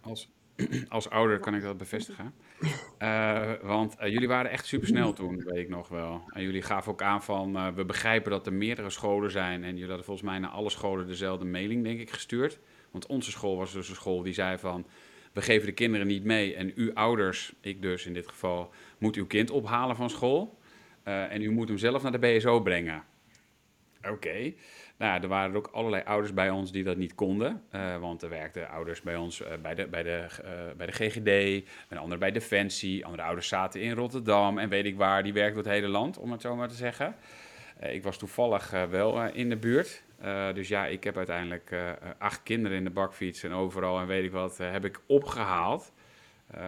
Als, 0.00 0.30
als 0.88 1.10
ouder 1.10 1.38
kan 1.38 1.54
ik 1.54 1.62
dat 1.62 1.76
bevestigen. 1.76 2.34
want 3.62 3.96
jullie 3.98 4.28
waren 4.28 4.50
echt 4.50 4.66
supersnel 4.66 5.12
toen, 5.12 5.36
weet 5.44 5.64
ik 5.64 5.68
nog 5.68 5.88
wel. 5.88 6.22
En 6.26 6.42
jullie 6.42 6.62
gaven 6.62 6.92
ook 6.92 7.02
aan 7.02 7.22
van, 7.22 7.74
we 7.74 7.84
begrijpen 7.84 8.30
dat 8.30 8.46
er 8.46 8.52
meerdere 8.52 8.90
scholen 8.90 9.30
zijn. 9.30 9.62
En 9.62 9.70
jullie 9.70 9.86
hadden 9.86 10.04
volgens 10.04 10.26
mij 10.26 10.38
naar 10.38 10.50
alle 10.50 10.70
scholen 10.70 11.06
dezelfde 11.06 11.44
mailing, 11.44 11.84
denk 11.84 12.00
ik, 12.00 12.10
gestuurd. 12.10 12.58
Want 12.90 13.06
onze 13.06 13.30
school 13.30 13.56
was 13.56 13.72
dus 13.72 13.88
een 13.88 13.94
school 13.94 14.22
die 14.22 14.34
zei 14.34 14.58
van 14.58 14.86
we 15.32 15.42
geven 15.42 15.66
de 15.66 15.72
kinderen 15.72 16.06
niet 16.06 16.24
mee. 16.24 16.54
En 16.54 16.72
u 16.74 16.94
ouders, 16.94 17.52
ik 17.60 17.82
dus 17.82 18.06
in 18.06 18.14
dit 18.14 18.28
geval, 18.28 18.70
moet 18.98 19.16
uw 19.16 19.26
kind 19.26 19.50
ophalen 19.50 19.96
van 19.96 20.10
school. 20.10 20.58
Uh, 21.04 21.32
en 21.32 21.42
u 21.42 21.50
moet 21.50 21.68
hem 21.68 21.78
zelf 21.78 22.02
naar 22.02 22.12
de 22.12 22.18
BSO 22.18 22.60
brengen. 22.60 23.02
Oké. 24.08 24.52
Nou, 24.96 25.22
er 25.22 25.28
waren 25.28 25.56
ook 25.56 25.66
allerlei 25.72 26.02
ouders 26.04 26.34
bij 26.34 26.50
ons 26.50 26.72
die 26.72 26.84
dat 26.84 26.96
niet 26.96 27.14
konden. 27.14 27.62
Uh, 27.74 27.96
want 27.96 28.22
er 28.22 28.28
werkten 28.28 28.68
ouders 28.68 29.02
bij 29.02 29.16
ons 29.16 29.40
uh, 29.40 29.46
bij, 29.62 29.74
de, 29.74 29.86
bij, 29.86 30.02
de, 30.02 30.26
bij 30.76 30.86
de 30.86 30.92
GGD, 30.92 31.64
en 31.88 31.96
andere 31.96 32.20
bij 32.20 32.30
Defensie. 32.30 33.04
Andere 33.04 33.22
ouders 33.22 33.48
zaten 33.48 33.80
in 33.80 33.92
Rotterdam 33.92 34.58
en 34.58 34.68
weet 34.68 34.84
ik 34.84 34.96
waar. 34.96 35.22
Die 35.22 35.32
werkten 35.32 35.54
door 35.54 35.72
het 35.72 35.80
hele 35.80 35.92
land, 35.92 36.18
om 36.18 36.32
het 36.32 36.40
zo 36.40 36.56
maar 36.56 36.68
te 36.68 36.74
zeggen. 36.74 37.14
ik 37.80 38.02
was 38.02 38.18
toevallig 38.18 38.70
wel 38.70 39.26
in 39.26 39.48
de 39.48 39.56
buurt. 39.56 40.02
Uh, 40.24 40.52
dus 40.52 40.68
ja, 40.68 40.86
ik 40.86 41.04
heb 41.04 41.16
uiteindelijk 41.16 41.70
uh, 41.70 41.92
acht 42.18 42.42
kinderen 42.42 42.76
in 42.76 42.84
de 42.84 42.90
bakfiets 42.90 43.42
en 43.42 43.52
overal 43.52 44.00
en 44.00 44.06
weet 44.06 44.24
ik 44.24 44.32
wat 44.32 44.58
heb 44.58 44.84
ik 44.84 45.00
opgehaald. 45.06 45.92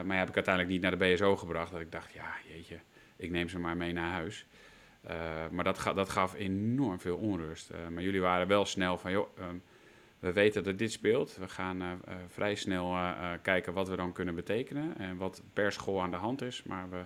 maar 0.05 0.19
heb 0.19 0.29
ik 0.29 0.35
uiteindelijk 0.35 0.75
niet 0.75 0.83
naar 0.83 0.99
de 0.99 1.15
BSO 1.15 1.37
gebracht. 1.37 1.73
Dat 1.73 1.81
ik 1.81 1.93
dacht, 1.93 2.12
ja, 2.12 2.35
jeetje, 2.49 2.79
ik 3.17 3.31
neem 3.31 3.49
ze 3.49 3.59
maar 3.59 3.77
mee 3.77 3.93
naar 3.93 4.11
huis. 4.11 4.47
maar 5.51 5.65
dat, 5.65 5.93
dat 5.95 6.09
gaf 6.09 6.35
enorm 6.35 7.01
veel 7.01 7.17
onrust. 7.17 7.73
maar 7.91 8.03
jullie 8.03 8.21
waren 8.21 8.47
wel 8.47 8.65
snel 8.65 8.99
van, 8.99 9.11
joh, 9.11 9.38
um, 9.38 9.62
we 10.19 10.33
weten 10.33 10.65
dat 10.65 10.79
dit 10.79 10.93
speelt. 10.93 11.37
We 11.37 11.49
gaan 11.49 12.01
vrij 12.29 12.55
snel 12.55 12.97
kijken 13.43 13.73
wat 13.73 13.88
we 13.88 13.97
dan 13.97 14.12
kunnen 14.12 14.35
betekenen 14.35 14.99
en 14.99 15.17
wat 15.17 15.43
per 15.53 15.73
school 15.73 16.03
aan 16.03 16.11
de 16.11 16.17
hand 16.17 16.43
is. 16.43 16.62
Maar 16.62 16.91
we, 16.91 17.05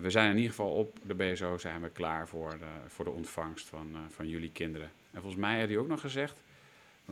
we 0.00 0.10
zijn 0.10 0.30
in 0.30 0.36
ieder 0.36 0.50
geval 0.50 0.70
op 0.70 0.98
de 1.02 1.14
BSO 1.14 1.58
zijn 1.58 1.82
we 1.82 1.90
klaar 1.90 2.28
voor 2.28 2.50
de, 2.58 2.88
voor 2.88 3.04
de 3.04 3.10
ontvangst 3.10 3.68
van, 3.68 3.96
van 4.08 4.28
jullie 4.28 4.52
kinderen. 4.52 4.90
En 5.10 5.20
volgens 5.20 5.40
mij 5.40 5.60
had 5.60 5.68
hij 5.68 5.78
ook 5.78 5.88
nog 5.88 6.00
gezegd, 6.00 6.36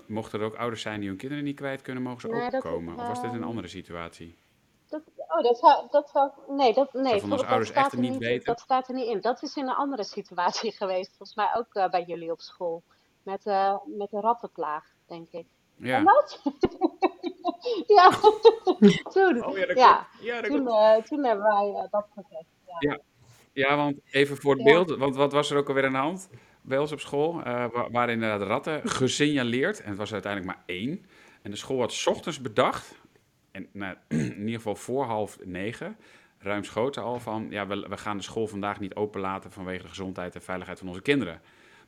mochten 0.06 0.40
er 0.40 0.46
ook 0.46 0.54
ouders 0.54 0.82
zijn 0.82 1.00
die 1.00 1.08
hun 1.08 1.18
kinderen 1.18 1.44
niet 1.44 1.56
kwijt 1.56 1.82
kunnen, 1.82 2.02
mogen 2.02 2.20
ze 2.20 2.28
nee, 2.28 2.54
ook 2.54 2.60
komen. 2.60 2.94
Of 2.94 3.06
was 3.06 3.20
dit 3.20 3.30
een 3.30 3.36
ehm, 3.36 3.48
andere 3.48 3.68
situatie? 3.68 4.36
Dat, 4.88 5.02
oh, 5.16 5.42
dat 5.42 5.58
zou, 5.58 5.86
dat 5.90 6.10
zou, 6.10 6.30
nee, 6.48 6.74
dat, 6.74 6.92
nee, 6.92 7.20
van 7.20 7.46
ouders 7.46 7.70
echt 7.70 7.96
niet, 7.96 8.18
weten. 8.18 8.44
Dat 8.44 8.60
staat 8.60 8.88
er 8.88 8.94
niet 8.94 9.06
in. 9.06 9.20
Dat 9.20 9.42
is 9.42 9.56
in 9.56 9.68
een 9.68 9.74
andere 9.74 10.04
situatie 10.04 10.72
geweest, 10.80 11.16
volgens 11.16 11.34
mij 11.34 11.50
ook 11.54 11.74
uh, 11.74 11.88
bij 11.88 12.04
jullie 12.06 12.32
op 12.32 12.40
school. 12.40 12.82
Met, 13.22 13.44
met 13.84 14.10
de 14.10 14.20
rattenplaag, 14.20 14.84
denk 15.06 15.28
ik. 15.30 15.46
Ja. 15.76 16.02
Ja, 17.86 18.10
toen, 19.14 19.44
oh, 19.44 19.56
ja, 19.56 19.66
ja. 19.74 20.06
ja 20.20 20.40
toen, 20.40 20.66
uh, 20.66 20.96
toen 20.96 21.24
hebben 21.24 21.44
wij 21.44 21.88
dat 21.90 22.06
gezegd. 22.14 22.44
Ja. 22.78 23.00
ja. 23.52 23.76
Want 23.76 24.00
even 24.10 24.36
voor 24.36 24.54
het 24.54 24.64
beeld, 24.64 24.96
want 24.96 25.16
wat 25.16 25.32
was 25.32 25.50
er 25.50 25.56
ook 25.56 25.68
alweer 25.68 25.86
aan 25.86 25.92
de 25.92 25.98
hand? 25.98 26.28
bij 26.62 26.78
ons 26.78 26.92
op 26.92 27.00
school 27.00 27.38
uh, 27.46 27.64
waren 27.90 28.14
inderdaad 28.14 28.48
ratten 28.48 28.88
gesignaleerd. 28.88 29.80
En 29.80 29.88
het 29.88 29.98
was 29.98 30.12
uiteindelijk 30.12 30.54
maar 30.54 30.62
één. 30.66 31.04
En 31.42 31.50
de 31.50 31.56
school 31.56 31.80
had 31.80 31.92
s 31.92 32.06
ochtends 32.06 32.40
bedacht, 32.40 32.94
en 33.50 33.66
nou, 33.72 33.96
in 34.08 34.38
ieder 34.38 34.54
geval 34.54 34.76
voor 34.76 35.04
half 35.04 35.38
negen 35.44 35.96
ruimschoots 36.38 36.98
al 36.98 37.20
van, 37.20 37.46
ja, 37.50 37.66
we, 37.66 37.86
we 37.88 37.96
gaan 37.96 38.16
de 38.16 38.22
school 38.22 38.46
vandaag 38.46 38.80
niet 38.80 38.94
openlaten 38.94 39.52
vanwege 39.52 39.82
de 39.82 39.88
gezondheid 39.88 40.34
en 40.34 40.42
veiligheid 40.42 40.78
van 40.78 40.88
onze 40.88 41.02
kinderen. 41.02 41.40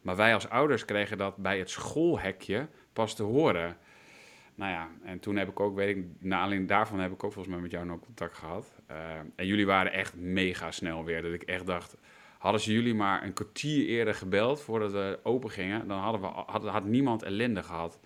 Maar 0.03 0.17
wij 0.17 0.35
als 0.35 0.49
ouders 0.49 0.85
kregen 0.85 1.19
dat 1.19 1.37
bij 1.37 1.59
het 1.59 1.71
schoolhekje 1.71 2.69
pas 2.93 3.15
te 3.15 3.23
horen. 3.23 3.77
Nou 4.55 4.71
ja, 4.73 4.89
en 5.03 5.21
toen 5.21 5.37
heb 5.37 5.49
ik 5.49 5.61
ook, 5.61 5.75
weet 5.75 5.97
ik, 5.97 6.05
na 6.19 6.43
alleen 6.43 6.67
daarvan 6.67 7.01
heb 7.01 7.13
ik 7.13 7.25
ook 7.25 7.33
volgens 7.33 7.55
mij 7.55 7.63
met 7.63 7.71
jou 7.71 7.87
nog 7.87 8.01
contact 8.01 8.37
gehad. 8.37 8.75
Uh, 8.91 8.97
en 9.37 9.47
jullie 9.47 9.67
waren 9.67 9.93
echt 9.93 10.15
mega 10.17 10.71
snel 10.71 11.05
weer. 11.05 11.23
Dat 11.23 11.33
ik 11.33 11.43
echt 11.43 11.67
dacht, 11.67 11.97
hadden 12.39 12.61
ze 12.61 12.73
jullie 12.73 12.95
maar 12.95 13.23
een 13.23 13.33
kwartier 13.33 13.87
eerder 13.87 14.15
gebeld 14.15 14.61
voordat 14.61 14.93
we 14.93 15.19
open 15.23 15.51
gingen, 15.51 15.89
dan 15.89 15.99
hadden 15.99 16.21
we, 16.21 16.27
had, 16.27 16.67
had 16.67 16.85
niemand 16.85 17.23
ellende 17.23 17.63
gehad. 17.63 18.01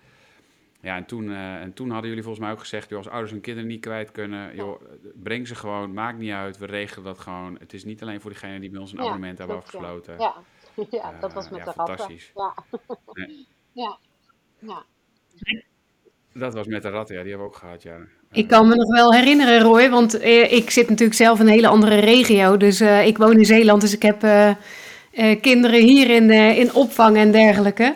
Ja, 0.81 0.95
en 0.95 1.05
toen, 1.05 1.23
uh, 1.23 1.55
en 1.55 1.73
toen 1.73 1.89
hadden 1.89 2.07
jullie 2.07 2.23
volgens 2.23 2.43
mij 2.43 2.53
ook 2.53 2.59
gezegd, 2.59 2.89
joh, 2.89 2.97
als 2.97 3.07
ouders 3.07 3.31
hun 3.31 3.41
kinderen 3.41 3.69
niet 3.69 3.81
kwijt 3.81 4.11
kunnen, 4.11 4.55
joh, 4.55 4.81
breng 5.15 5.47
ze 5.47 5.55
gewoon, 5.55 5.93
maakt 5.93 6.17
niet 6.17 6.31
uit, 6.31 6.57
we 6.57 6.65
regelen 6.65 7.05
dat 7.05 7.19
gewoon. 7.19 7.57
Het 7.59 7.73
is 7.73 7.83
niet 7.83 8.01
alleen 8.01 8.21
voor 8.21 8.29
diegenen 8.29 8.61
die 8.61 8.69
bij 8.69 8.79
ons 8.79 8.91
een 8.91 8.99
abonnement 8.99 9.37
hebben 9.37 9.57
afgesloten. 9.57 10.19
Ja, 10.19 10.35
ja. 10.89 11.19
dat 11.19 11.33
was 11.33 11.49
met 11.49 11.59
uh, 11.59 11.65
de 11.65 11.71
fantastisch. 11.71 12.31
Ja. 12.35 12.53
Ja. 13.71 13.97
ja. 14.59 14.85
Dat 16.33 16.53
was 16.53 16.67
met 16.67 16.81
de 16.81 16.89
ratten, 16.89 17.15
ja, 17.15 17.21
die 17.21 17.31
hebben 17.31 17.49
we 17.49 17.53
ook 17.53 17.59
gehad, 17.59 17.83
ja. 17.83 17.95
Ik 18.31 18.47
kan 18.47 18.67
me 18.67 18.75
nog 18.75 18.95
wel 18.95 19.13
herinneren, 19.13 19.61
Roy, 19.61 19.89
want 19.89 20.19
eh, 20.19 20.51
ik 20.51 20.69
zit 20.69 20.89
natuurlijk 20.89 21.17
zelf 21.17 21.39
in 21.39 21.45
een 21.45 21.53
hele 21.53 21.67
andere 21.67 21.99
regio. 21.99 22.57
Dus 22.57 22.81
uh, 22.81 23.05
ik 23.05 23.17
woon 23.17 23.37
in 23.37 23.45
Zeeland, 23.45 23.81
dus 23.81 23.93
ik 23.93 24.01
heb 24.01 24.23
uh, 24.23 24.51
kinderen 25.41 25.79
hier 25.79 26.09
in, 26.09 26.29
in 26.31 26.73
opvang 26.73 27.17
en 27.17 27.31
dergelijke. 27.31 27.95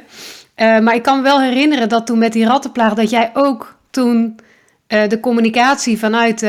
maar 0.56 0.96
ik 0.96 1.04
kan 1.04 1.18
me 1.18 1.24
wel 1.24 1.42
herinneren 1.42 1.90
dat 1.90 2.06
toen 2.06 2.18
met 2.18 2.34
die 2.34 2.46
rattenplaag, 2.46 2.94
dat 2.94 3.10
jij 3.10 3.32
ook 3.34 3.78
toen 3.90 4.40
de 4.88 5.20
communicatie 5.22 6.00
vanuit 6.00 6.40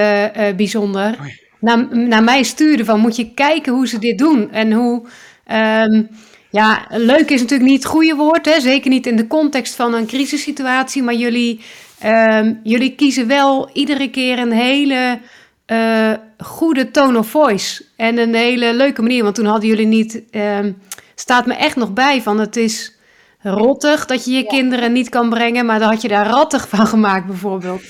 Bijzonder 0.56 1.16
naar, 1.64 1.96
naar 1.96 2.24
mij 2.24 2.42
stuurde 2.42 2.84
van 2.84 3.00
moet 3.00 3.16
je 3.16 3.34
kijken 3.34 3.72
hoe 3.72 3.88
ze 3.88 3.98
dit 3.98 4.18
doen 4.18 4.50
en 4.50 4.72
hoe... 4.72 5.06
Um, 5.52 6.08
ja, 6.54 6.86
leuk 6.88 7.30
is 7.30 7.40
natuurlijk 7.40 7.70
niet 7.70 7.82
het 7.82 7.92
goede 7.92 8.14
woord, 8.14 8.46
hè? 8.46 8.60
zeker 8.60 8.90
niet 8.90 9.06
in 9.06 9.16
de 9.16 9.26
context 9.26 9.74
van 9.74 9.94
een 9.94 10.06
crisissituatie, 10.06 11.02
maar 11.02 11.14
jullie, 11.14 11.60
um, 12.04 12.60
jullie 12.62 12.94
kiezen 12.94 13.26
wel 13.26 13.70
iedere 13.72 14.10
keer 14.10 14.38
een 14.38 14.52
hele 14.52 15.20
uh, 15.66 16.12
goede 16.38 16.90
tone 16.90 17.18
of 17.18 17.28
voice 17.28 17.84
en 17.96 18.18
een 18.18 18.34
hele 18.34 18.74
leuke 18.74 19.02
manier, 19.02 19.22
want 19.22 19.34
toen 19.34 19.46
hadden 19.46 19.68
jullie 19.68 19.86
niet, 19.86 20.22
um, 20.30 20.78
staat 21.14 21.46
me 21.46 21.54
echt 21.54 21.76
nog 21.76 21.92
bij 21.92 22.22
van 22.22 22.38
het 22.38 22.56
is 22.56 22.96
rottig 23.40 24.06
dat 24.06 24.24
je 24.24 24.30
je 24.30 24.42
ja. 24.42 24.48
kinderen 24.48 24.92
niet 24.92 25.08
kan 25.08 25.28
brengen, 25.28 25.66
maar 25.66 25.78
dan 25.78 25.90
had 25.90 26.02
je 26.02 26.08
daar 26.08 26.26
rattig 26.26 26.68
van 26.68 26.86
gemaakt 26.86 27.26
bijvoorbeeld. 27.26 27.82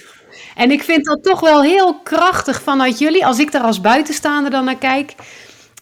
En 0.55 0.71
ik 0.71 0.83
vind 0.83 1.05
dat 1.05 1.23
toch 1.23 1.41
wel 1.41 1.63
heel 1.63 2.01
krachtig 2.01 2.63
vanuit 2.63 2.99
jullie, 2.99 3.27
als 3.27 3.39
ik 3.39 3.53
daar 3.53 3.63
als 3.63 3.81
buitenstaander 3.81 4.51
dan 4.51 4.65
naar 4.65 4.79
kijk, 4.79 5.15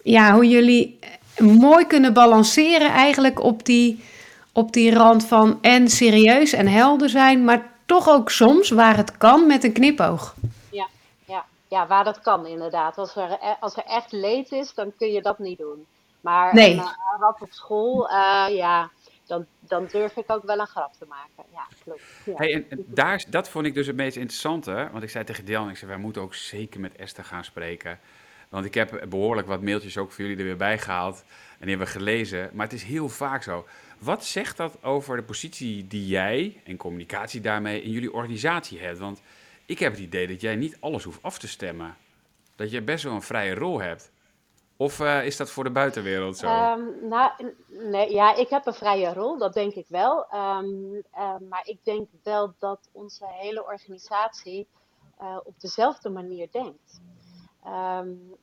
ja, 0.03 0.35
hoe 0.35 0.49
jullie 0.49 0.99
mooi 1.43 1.87
kunnen 1.87 2.13
balanceren 2.13 2.91
eigenlijk 2.91 3.41
op 3.41 3.65
die, 3.65 4.05
op 4.53 4.73
die 4.73 4.95
rand 4.95 5.27
van 5.27 5.59
en 5.61 5.89
serieus 5.89 6.53
en 6.53 6.67
helder 6.67 7.09
zijn, 7.09 7.45
maar 7.45 7.71
toch 7.87 8.09
ook 8.09 8.31
soms 8.31 8.71
waar 8.71 8.97
het 8.97 9.17
kan 9.17 9.47
met 9.47 9.65
een 9.65 9.73
knipoog. 9.73 10.35
Ja, 10.71 10.89
ja, 11.25 11.45
ja 11.69 11.87
waar 11.87 12.05
dat 12.05 12.21
kan 12.21 12.47
inderdaad. 12.47 12.99
Als 12.99 13.17
er, 13.17 13.39
als 13.61 13.77
er 13.77 13.85
echt 13.85 14.13
leed 14.13 14.53
is, 14.53 14.75
dan 14.75 14.93
kun 14.97 15.13
je 15.13 15.23
dat 15.23 15.39
niet 15.39 15.59
doen. 15.59 15.87
Maar 16.21 16.55
nee. 16.55 16.75
uh, 16.75 16.91
rap 17.21 17.43
op 17.43 17.53
school, 17.53 18.11
uh, 18.11 18.47
ja, 18.49 18.91
dan, 19.27 19.47
dan 19.59 19.87
durf 19.91 20.17
ik 20.17 20.25
ook 20.27 20.43
wel 20.45 20.59
een 20.59 20.67
grap 20.67 20.93
te 20.99 21.07
maken. 21.09 21.51
Ja, 21.53 21.67
klopt. 21.85 22.01
Ja. 22.25 22.33
Hey, 22.37 22.55
en, 22.55 22.67
en 22.69 22.85
daar, 22.87 23.25
dat 23.29 23.49
vond 23.49 23.67
ik 23.67 23.75
dus 23.75 23.87
het 23.87 23.97
meest 23.97 24.17
interessante. 24.17 24.89
Want 24.93 25.03
ik 25.03 25.11
zei 25.11 25.25
tegen 25.25 25.45
Dian, 25.45 25.71
ik 25.71 25.77
zei, 25.77 25.91
wij 25.91 26.01
moeten 26.01 26.23
ook 26.23 26.35
zeker 26.35 26.81
met 26.81 26.97
Esther 26.97 27.25
gaan 27.25 27.45
spreken. 27.45 27.99
Want 28.53 28.65
ik 28.65 28.75
heb 28.75 29.05
behoorlijk 29.09 29.47
wat 29.47 29.63
mailtjes 29.63 29.99
ook 29.99 30.13
voor 30.13 30.25
jullie 30.25 30.39
er 30.39 30.45
weer 30.45 30.57
bij 30.57 30.79
gehaald. 30.79 31.25
En 31.59 31.67
die 31.67 31.69
hebben 31.69 31.87
we 31.87 31.93
gelezen. 31.93 32.51
Maar 32.53 32.67
het 32.67 32.75
is 32.75 32.83
heel 32.83 33.09
vaak 33.09 33.43
zo. 33.43 33.67
Wat 33.99 34.25
zegt 34.25 34.57
dat 34.57 34.83
over 34.83 35.17
de 35.17 35.23
positie 35.23 35.87
die 35.87 36.07
jij 36.07 36.61
en 36.65 36.77
communicatie 36.77 37.41
daarmee 37.41 37.83
in 37.83 37.91
jullie 37.91 38.13
organisatie 38.13 38.81
hebt? 38.81 38.99
Want 38.99 39.23
ik 39.67 39.79
heb 39.79 39.93
het 39.93 40.01
idee 40.01 40.27
dat 40.27 40.41
jij 40.41 40.57
niet 40.57 40.77
alles 40.81 41.05
hoeft 41.05 41.23
af 41.23 41.39
te 41.39 41.49
stemmen. 41.49 41.97
Dat 42.57 42.71
je 42.71 42.83
best 42.83 43.05
wel 43.05 43.13
een 43.13 43.23
vrije 43.23 43.55
rol 43.55 43.81
hebt. 43.81 44.11
Of 44.77 44.99
uh, 45.01 45.27
is 45.27 45.37
dat 45.37 45.51
voor 45.51 45.65
de 45.65 45.71
buitenwereld 45.71 46.37
zo? 46.37 46.73
Um, 46.73 47.09
nou, 47.09 47.31
nee, 47.69 48.13
ja, 48.13 48.35
ik 48.35 48.49
heb 48.49 48.67
een 48.67 48.75
vrije 48.75 49.13
rol, 49.13 49.39
dat 49.39 49.55
denk 49.55 49.75
ik 49.75 49.87
wel. 49.89 50.27
Um, 50.35 50.95
uh, 50.95 51.35
maar 51.49 51.63
ik 51.65 51.79
denk 51.83 52.09
wel 52.23 52.55
dat 52.59 52.89
onze 52.93 53.25
hele 53.29 53.65
organisatie 53.65 54.67
uh, 55.21 55.37
op 55.45 55.55
dezelfde 55.61 56.11
manier 56.11 56.49
denkt. 56.51 57.01
Um, 57.67 58.35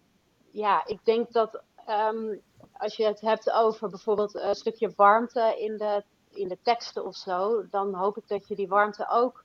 ja, 0.52 0.86
ik 0.86 1.06
denk 1.06 1.32
dat 1.32 1.62
um, 1.88 2.42
als 2.78 2.96
je 2.96 3.06
het 3.06 3.22
hebt 3.22 3.52
over 3.52 3.90
bijvoorbeeld 3.90 4.36
een 4.36 4.56
stukje 4.56 4.94
warmte 4.96 5.56
in 5.60 5.78
de, 5.78 6.04
in 6.30 6.48
de 6.48 6.58
teksten 6.62 7.06
of 7.06 7.16
zo, 7.16 7.68
dan 7.70 7.94
hoop 7.94 8.18
ik 8.18 8.28
dat 8.28 8.48
je 8.48 8.56
die 8.56 8.68
warmte 8.68 9.10
ook 9.10 9.44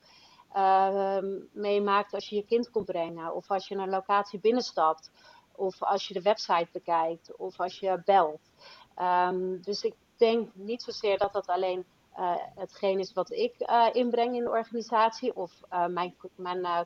uh, 0.57 1.19
meemaakt 1.53 2.14
als 2.14 2.29
je 2.29 2.37
je 2.37 2.45
kind 2.45 2.71
komt 2.71 2.85
brengen, 2.85 3.35
of 3.35 3.51
als 3.51 3.69
je 3.69 3.75
een 3.75 3.88
locatie 3.88 4.40
binnenstapt, 4.40 5.11
of 5.55 5.83
als 5.83 6.09
je 6.09 6.14
de 6.14 6.23
website 6.23 6.69
bekijkt, 6.73 7.37
of 7.37 7.61
als 7.61 7.79
je 7.81 8.03
belt. 8.05 8.51
Um, 8.99 9.62
dus 9.62 9.83
ik 9.83 9.95
denk 10.17 10.51
niet 10.55 10.83
zozeer 10.83 11.19
dat 11.19 11.33
dat 11.33 11.47
alleen 11.47 11.85
hetgeen 12.55 12.98
is 12.98 13.12
wat 13.12 13.33
ik 13.33 13.55
uh, 13.59 13.88
inbreng 13.92 14.35
in 14.35 14.44
de 14.44 14.50
organisatie 14.50 15.37
of 15.37 15.53
uh, 15.72 15.87
mijn, 15.87 16.14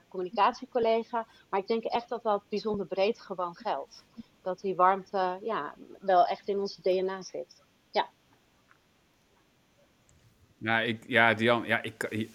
communicatiecollega. 0.09 1.27
Maar 1.51 1.61
ik 1.61 1.67
denk 1.67 1.85
echt 1.85 2.09
dat 2.09 2.23
dat 2.23 2.43
bijzonder 2.49 2.87
breed 2.87 3.21
gewoon 3.21 3.55
geldt. 3.55 4.05
Dat 4.43 4.61
die 4.61 4.77
warmte 4.77 5.39
ja, 5.43 5.75
wel 6.01 6.27
echt 6.27 6.49
in 6.49 6.59
ons 6.59 6.77
DNA 6.77 7.23
zit. 7.23 7.63
Ja. 7.91 8.09
Nou, 10.59 10.87
ik, 10.87 11.05
ja, 11.07 11.35
Dian, 11.35 11.65
ja, 11.67 11.83
ik, 11.83 12.29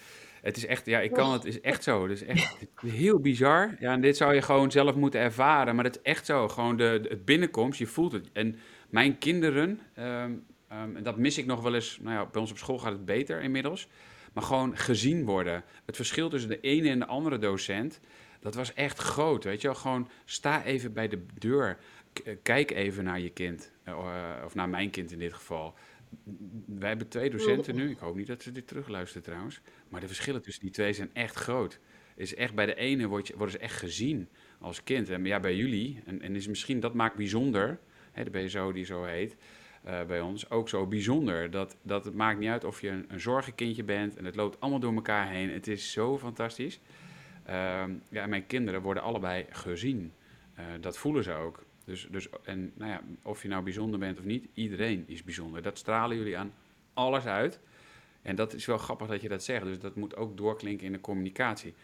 het 0.44 0.56
is 0.56 0.66
echt, 0.66 0.86
ja, 0.86 1.00
ik 1.00 1.12
kan 1.12 1.32
het, 1.32 1.44
is 1.44 1.60
echt 1.60 1.82
zo. 1.82 2.02
Het 2.02 2.12
is 2.12 2.24
echt 2.24 2.66
heel 2.80 3.18
bizar. 3.18 3.76
Ja, 3.78 3.92
en 3.92 4.00
dit 4.00 4.16
zou 4.16 4.34
je 4.34 4.42
gewoon 4.42 4.70
zelf 4.70 4.94
moeten 4.94 5.20
ervaren, 5.20 5.74
maar 5.74 5.84
het 5.84 5.96
is 5.96 6.02
echt 6.02 6.26
zo. 6.26 6.48
Gewoon 6.48 6.76
de, 6.76 7.06
het 7.08 7.24
binnenkomst, 7.24 7.78
je 7.78 7.86
voelt 7.86 8.12
het. 8.12 8.32
En 8.32 8.58
mijn 8.90 9.18
kinderen, 9.18 9.80
um, 9.98 10.46
Um, 10.82 10.96
en 10.96 11.02
dat 11.02 11.16
mis 11.16 11.38
ik 11.38 11.46
nog 11.46 11.62
wel 11.62 11.74
eens. 11.74 11.98
Nou 12.00 12.16
ja, 12.16 12.26
bij 12.26 12.40
ons 12.40 12.50
op 12.50 12.58
school 12.58 12.78
gaat 12.78 12.92
het 12.92 13.04
beter 13.04 13.42
inmiddels. 13.42 13.88
Maar 14.32 14.44
gewoon 14.44 14.76
gezien 14.76 15.24
worden. 15.24 15.64
Het 15.84 15.96
verschil 15.96 16.28
tussen 16.28 16.50
de 16.50 16.60
ene 16.60 16.88
en 16.88 16.98
de 16.98 17.06
andere 17.06 17.38
docent. 17.38 18.00
Dat 18.40 18.54
was 18.54 18.74
echt 18.74 18.98
groot. 18.98 19.44
Weet 19.44 19.60
je 19.60 19.66
wel, 19.66 19.76
gewoon 19.76 20.08
sta 20.24 20.64
even 20.64 20.92
bij 20.92 21.08
de 21.08 21.24
deur. 21.38 21.78
K 22.12 22.36
kijk 22.42 22.70
even 22.70 23.04
naar 23.04 23.20
je 23.20 23.30
kind. 23.30 23.72
Uh, 23.88 24.42
of 24.44 24.54
naar 24.54 24.68
mijn 24.68 24.90
kind 24.90 25.12
in 25.12 25.18
dit 25.18 25.32
geval. 25.32 25.74
Wij 26.66 26.88
hebben 26.88 27.08
twee 27.08 27.30
docenten 27.30 27.74
nu. 27.74 27.90
Ik 27.90 27.98
hoop 27.98 28.16
niet 28.16 28.26
dat 28.26 28.42
ze 28.42 28.52
dit 28.52 28.66
terugluisteren 28.66 29.22
trouwens. 29.22 29.60
Maar 29.88 30.00
de 30.00 30.06
verschillen 30.06 30.42
tussen 30.42 30.62
die 30.62 30.72
twee 30.72 30.92
zijn 30.92 31.10
echt 31.12 31.36
groot. 31.36 31.80
Is 32.16 32.34
echt 32.34 32.54
bij 32.54 32.66
de 32.66 32.74
ene 32.74 33.06
word 33.06 33.26
je, 33.26 33.36
worden 33.36 33.54
ze 33.54 33.58
echt 33.58 33.76
gezien 33.76 34.28
als 34.58 34.82
kind. 34.82 35.08
En 35.10 35.24
ja, 35.24 35.40
bij 35.40 35.56
jullie. 35.56 36.02
En, 36.06 36.22
en 36.22 36.36
is 36.36 36.48
misschien 36.48 36.80
dat 36.80 36.94
maakt 36.94 37.16
bijzonder. 37.16 37.78
Hè, 38.12 38.24
de 38.24 38.30
BSO 38.30 38.72
die 38.72 38.84
zo 38.84 39.04
heet 39.04 39.36
uh, 39.86 40.02
bij 40.02 40.20
ons 40.20 40.50
ook 40.50 40.68
zo 40.68 40.86
bijzonder. 40.86 41.50
Dat, 41.50 41.76
dat 41.82 42.04
het 42.04 42.14
maakt 42.14 42.38
niet 42.38 42.48
uit 42.48 42.64
of 42.64 42.80
je 42.80 42.88
een, 42.88 43.04
een 43.08 43.20
zorgenkindje 43.20 43.84
bent 43.84 44.16
en 44.16 44.24
het 44.24 44.36
loopt 44.36 44.60
allemaal 44.60 44.80
door 44.80 44.94
elkaar 44.94 45.28
heen. 45.28 45.50
Het 45.50 45.66
is 45.66 45.92
zo 45.92 46.18
fantastisch. 46.18 46.80
Uh, 47.48 47.82
ja, 48.08 48.26
mijn 48.26 48.46
kinderen 48.46 48.82
worden 48.82 49.02
allebei 49.02 49.46
gezien. 49.50 50.12
Uh, 50.58 50.64
dat 50.80 50.98
voelen 50.98 51.24
ze 51.24 51.32
ook. 51.32 51.64
Dus, 51.84 52.06
dus, 52.10 52.28
en 52.44 52.72
nou 52.74 52.90
ja, 52.90 53.00
of 53.22 53.42
je 53.42 53.48
nou 53.48 53.62
bijzonder 53.62 53.98
bent 53.98 54.18
of 54.18 54.24
niet, 54.24 54.46
iedereen 54.54 55.04
is 55.06 55.22
bijzonder. 55.22 55.62
Dat 55.62 55.78
stralen 55.78 56.16
jullie 56.16 56.38
aan 56.38 56.52
alles 56.94 57.26
uit. 57.26 57.60
En 58.22 58.36
dat 58.36 58.54
is 58.54 58.66
wel 58.66 58.78
grappig 58.78 59.06
dat 59.06 59.20
je 59.20 59.28
dat 59.28 59.44
zegt. 59.44 59.64
Dus 59.64 59.78
dat 59.78 59.96
moet 59.96 60.16
ook 60.16 60.36
doorklinken 60.36 60.86
in 60.86 60.92
de 60.92 61.00
communicatie. 61.00 61.74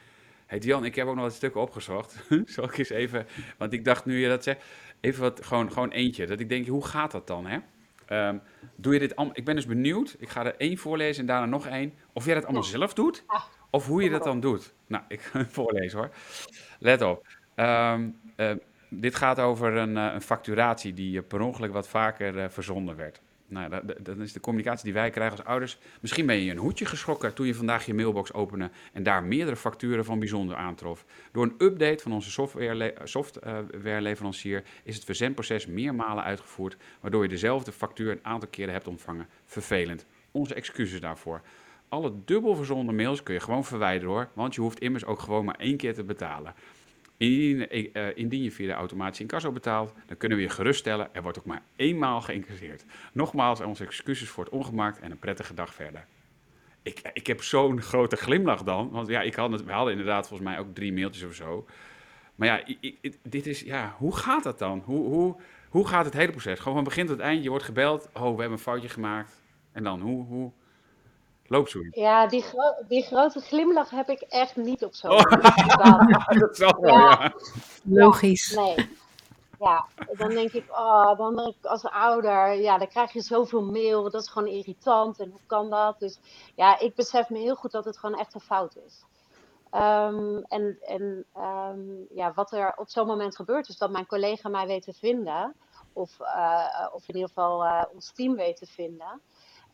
Hey 0.46 0.58
Jan, 0.58 0.84
ik 0.84 0.94
heb 0.94 1.06
ook 1.06 1.14
nog 1.14 1.24
wat 1.24 1.34
stukken 1.34 1.60
opgezocht. 1.60 2.24
Zal 2.44 2.64
ik 2.64 2.78
eens 2.78 2.90
even, 2.90 3.26
want 3.58 3.72
ik 3.72 3.84
dacht 3.84 4.04
nu 4.04 4.18
je 4.18 4.28
dat 4.28 4.42
zegt, 4.42 4.64
even 5.00 5.22
wat, 5.22 5.44
gewoon, 5.44 5.72
gewoon 5.72 5.90
eentje. 5.90 6.26
Dat 6.26 6.40
ik 6.40 6.48
denk, 6.48 6.66
hoe 6.66 6.84
gaat 6.84 7.10
dat 7.10 7.26
dan, 7.26 7.46
hè? 7.46 7.58
Um, 8.12 8.42
doe 8.76 8.92
je 8.92 8.98
dit 8.98 9.16
allemaal? 9.16 9.36
Ik 9.36 9.44
ben 9.44 9.54
dus 9.54 9.66
benieuwd. 9.66 10.16
Ik 10.18 10.28
ga 10.28 10.44
er 10.44 10.56
één 10.56 10.78
voorlezen 10.78 11.20
en 11.20 11.26
daarna 11.26 11.46
nog 11.46 11.66
één. 11.66 11.94
Of 12.12 12.24
jij 12.24 12.34
dat 12.34 12.44
allemaal 12.44 12.62
zelf 12.62 12.94
doet, 12.94 13.24
of 13.70 13.86
hoe 13.86 14.02
je 14.02 14.10
dat 14.10 14.24
dan 14.24 14.40
doet. 14.40 14.74
Nou, 14.86 15.04
ik 15.08 15.20
ga 15.20 15.38
het 15.38 15.52
voorlezen 15.58 15.98
hoor. 15.98 16.10
Let 16.78 17.02
op. 17.02 17.26
Um, 17.56 18.20
uh, 18.36 18.50
dit 18.88 19.14
gaat 19.14 19.38
over 19.38 19.76
een, 19.76 19.96
uh, 19.96 20.10
een, 20.12 20.20
facturatie 20.20 20.94
die 20.94 21.22
per 21.22 21.40
ongeluk 21.40 21.72
wat 21.72 21.88
vaker 21.88 22.36
uh, 22.36 22.44
verzonden 22.48 22.96
werd. 22.96 23.20
Nou, 23.50 23.70
dat, 23.70 23.82
dat, 24.04 24.18
is 24.18 24.32
de 24.32 24.40
communicatie 24.40 24.84
die 24.84 24.92
wij 24.92 25.10
krijgen 25.10 25.36
als 25.36 25.46
ouders. 25.46 25.78
Misschien 26.00 26.26
ben 26.26 26.36
je 26.36 26.50
een 26.50 26.56
hoedje 26.56 26.84
geschrokken 26.84 27.34
toen 27.34 27.46
je 27.46 27.54
vandaag 27.54 27.86
je 27.86 27.94
mailbox 27.94 28.32
opende 28.32 28.70
en 28.92 29.02
daar 29.02 29.22
meerdere 29.22 29.56
facturen 29.56 30.04
van 30.04 30.18
bijzonder 30.18 30.56
aantrof. 30.56 31.04
Door 31.32 31.44
een 31.44 31.54
update 31.58 32.02
van 32.02 32.12
onze 32.12 32.30
softwareleverancier 33.04 34.62
is 34.82 34.94
het 34.94 35.04
verzendproces 35.04 35.66
meermalen 35.66 36.24
uitgevoerd, 36.24 36.76
waardoor 37.00 37.22
je 37.22 37.28
dezelfde 37.28 37.72
factuur 37.72 38.10
een 38.10 38.24
aantal 38.24 38.48
keren 38.48 38.72
hebt 38.72 38.88
ontvangen. 38.88 39.28
Vervelend. 39.44 40.06
Onze 40.30 40.54
excuses 40.54 41.00
daarvoor. 41.00 41.40
alle 41.88 42.12
dubbel 42.24 42.54
verzonden 42.54 42.94
mails 42.94 43.22
kun 43.22 43.34
je 43.34 43.40
gewoon 43.40 43.64
verwijderen 43.64 44.14
hoor. 44.14 44.28
Want 44.32 44.54
je 44.54 44.60
hoeft 44.60 44.80
immers 44.80 45.04
ook 45.04 45.20
gewoon 45.20 45.44
maar 45.44 45.58
één 45.58 45.76
keer 45.76 45.94
te 45.94 46.04
betalen. 46.04 46.54
Indien, 47.20 47.66
uh, 47.96 48.16
indien, 48.16 48.42
je 48.42 48.50
via 48.50 48.66
de 48.66 48.72
automatische 48.72 49.22
incasso 49.22 49.52
betaalt, 49.52 49.92
dan 50.06 50.16
kunnen 50.16 50.38
we 50.38 50.44
je 50.44 50.50
geruststellen, 50.50 51.08
er 51.12 51.22
wordt 51.22 51.38
ook 51.38 51.44
maar 51.44 51.62
eenmaal 51.76 52.20
geïncasseerd. 52.20 52.84
Nogmaals, 53.12 53.60
onze 53.60 53.84
excuses 53.84 54.28
voor 54.28 54.44
het 54.44 54.52
ongemaakt 54.52 55.00
en 55.00 55.10
een 55.10 55.18
prettige 55.18 55.54
dag 55.54 55.74
verder. 55.74 56.06
Ik, 56.82 57.10
ik 57.12 57.26
heb 57.26 57.42
zo'n 57.42 57.82
grote 57.82 58.16
glimlach 58.16 58.62
dan, 58.62 58.90
want 58.90 59.08
ja, 59.08 59.20
ik 59.20 59.34
had 59.34 59.52
het, 59.52 59.64
we 59.64 59.72
hadden 59.72 59.92
inderdaad 59.92 60.28
volgens 60.28 60.48
mij 60.48 60.58
ook 60.58 60.74
drie 60.74 60.92
mailtjes 60.92 61.24
of 61.24 61.34
zo. 61.34 61.66
Maar 62.34 62.48
ja, 62.48 62.76
ik, 62.80 63.18
dit 63.22 63.46
is, 63.46 63.60
ja, 63.60 63.94
hoe 63.98 64.16
gaat 64.16 64.42
dat 64.42 64.58
dan? 64.58 64.82
Hoe, 64.84 65.06
hoe, 65.08 65.36
hoe 65.68 65.86
gaat 65.88 66.04
het 66.04 66.14
hele 66.14 66.30
proces? 66.30 66.58
Gewoon 66.58 66.74
van 66.74 66.84
begin 66.84 67.06
tot 67.06 67.18
eind, 67.18 67.42
je 67.42 67.48
wordt 67.50 67.64
gebeld, 67.64 68.08
oh, 68.12 68.22
we 68.22 68.28
hebben 68.28 68.50
een 68.50 68.58
foutje 68.58 68.88
gemaakt. 68.88 69.42
En 69.72 69.84
dan, 69.84 70.00
hoe, 70.00 70.24
hoe 70.24 70.52
loopt 71.50 71.70
zoiets? 71.70 71.96
Ja, 71.96 72.26
die, 72.26 72.42
gro 72.42 72.74
die 72.88 73.02
grote 73.02 73.40
glimlach 73.40 73.90
heb 73.90 74.08
ik 74.08 74.20
echt 74.20 74.56
niet 74.56 74.84
op 74.84 74.94
zo'n 74.94 75.10
oh, 75.10 75.22
Dat 76.40 76.50
is 76.50 76.58
wel, 76.58 76.86
ja. 76.86 77.32
Logisch. 77.82 78.54
nee. 78.54 78.98
Ja, 79.58 79.86
dan 80.16 80.28
denk 80.28 80.52
ik, 80.52 80.64
oh, 80.70 81.18
dan 81.18 81.54
als 81.62 81.84
ouder, 81.84 82.54
ja, 82.54 82.78
dan 82.78 82.88
krijg 82.88 83.12
je 83.12 83.20
zoveel 83.20 83.62
mail, 83.62 84.10
dat 84.10 84.22
is 84.22 84.28
gewoon 84.28 84.48
irritant 84.48 85.20
en 85.20 85.30
hoe 85.30 85.40
kan 85.46 85.70
dat? 85.70 85.98
Dus 85.98 86.18
ja, 86.54 86.78
ik 86.78 86.94
besef 86.94 87.28
me 87.28 87.38
heel 87.38 87.54
goed 87.54 87.70
dat 87.70 87.84
het 87.84 87.98
gewoon 87.98 88.18
echt 88.18 88.34
een 88.34 88.40
fout 88.40 88.76
is. 88.86 89.04
Um, 89.74 90.44
en 90.48 90.78
en 90.80 91.24
um, 91.36 92.06
ja, 92.14 92.32
wat 92.34 92.52
er 92.52 92.72
op 92.76 92.88
zo'n 92.88 93.06
moment 93.06 93.36
gebeurt, 93.36 93.68
is 93.68 93.76
dat 93.78 93.90
mijn 93.90 94.06
collega 94.06 94.48
mij 94.48 94.66
weet 94.66 94.82
te 94.82 94.92
vinden, 94.92 95.54
of, 95.92 96.18
uh, 96.20 96.86
of 96.92 97.08
in 97.08 97.14
ieder 97.14 97.28
geval 97.28 97.64
uh, 97.64 97.82
ons 97.94 98.12
team 98.12 98.36
weet 98.36 98.56
te 98.56 98.66
vinden. 98.66 99.20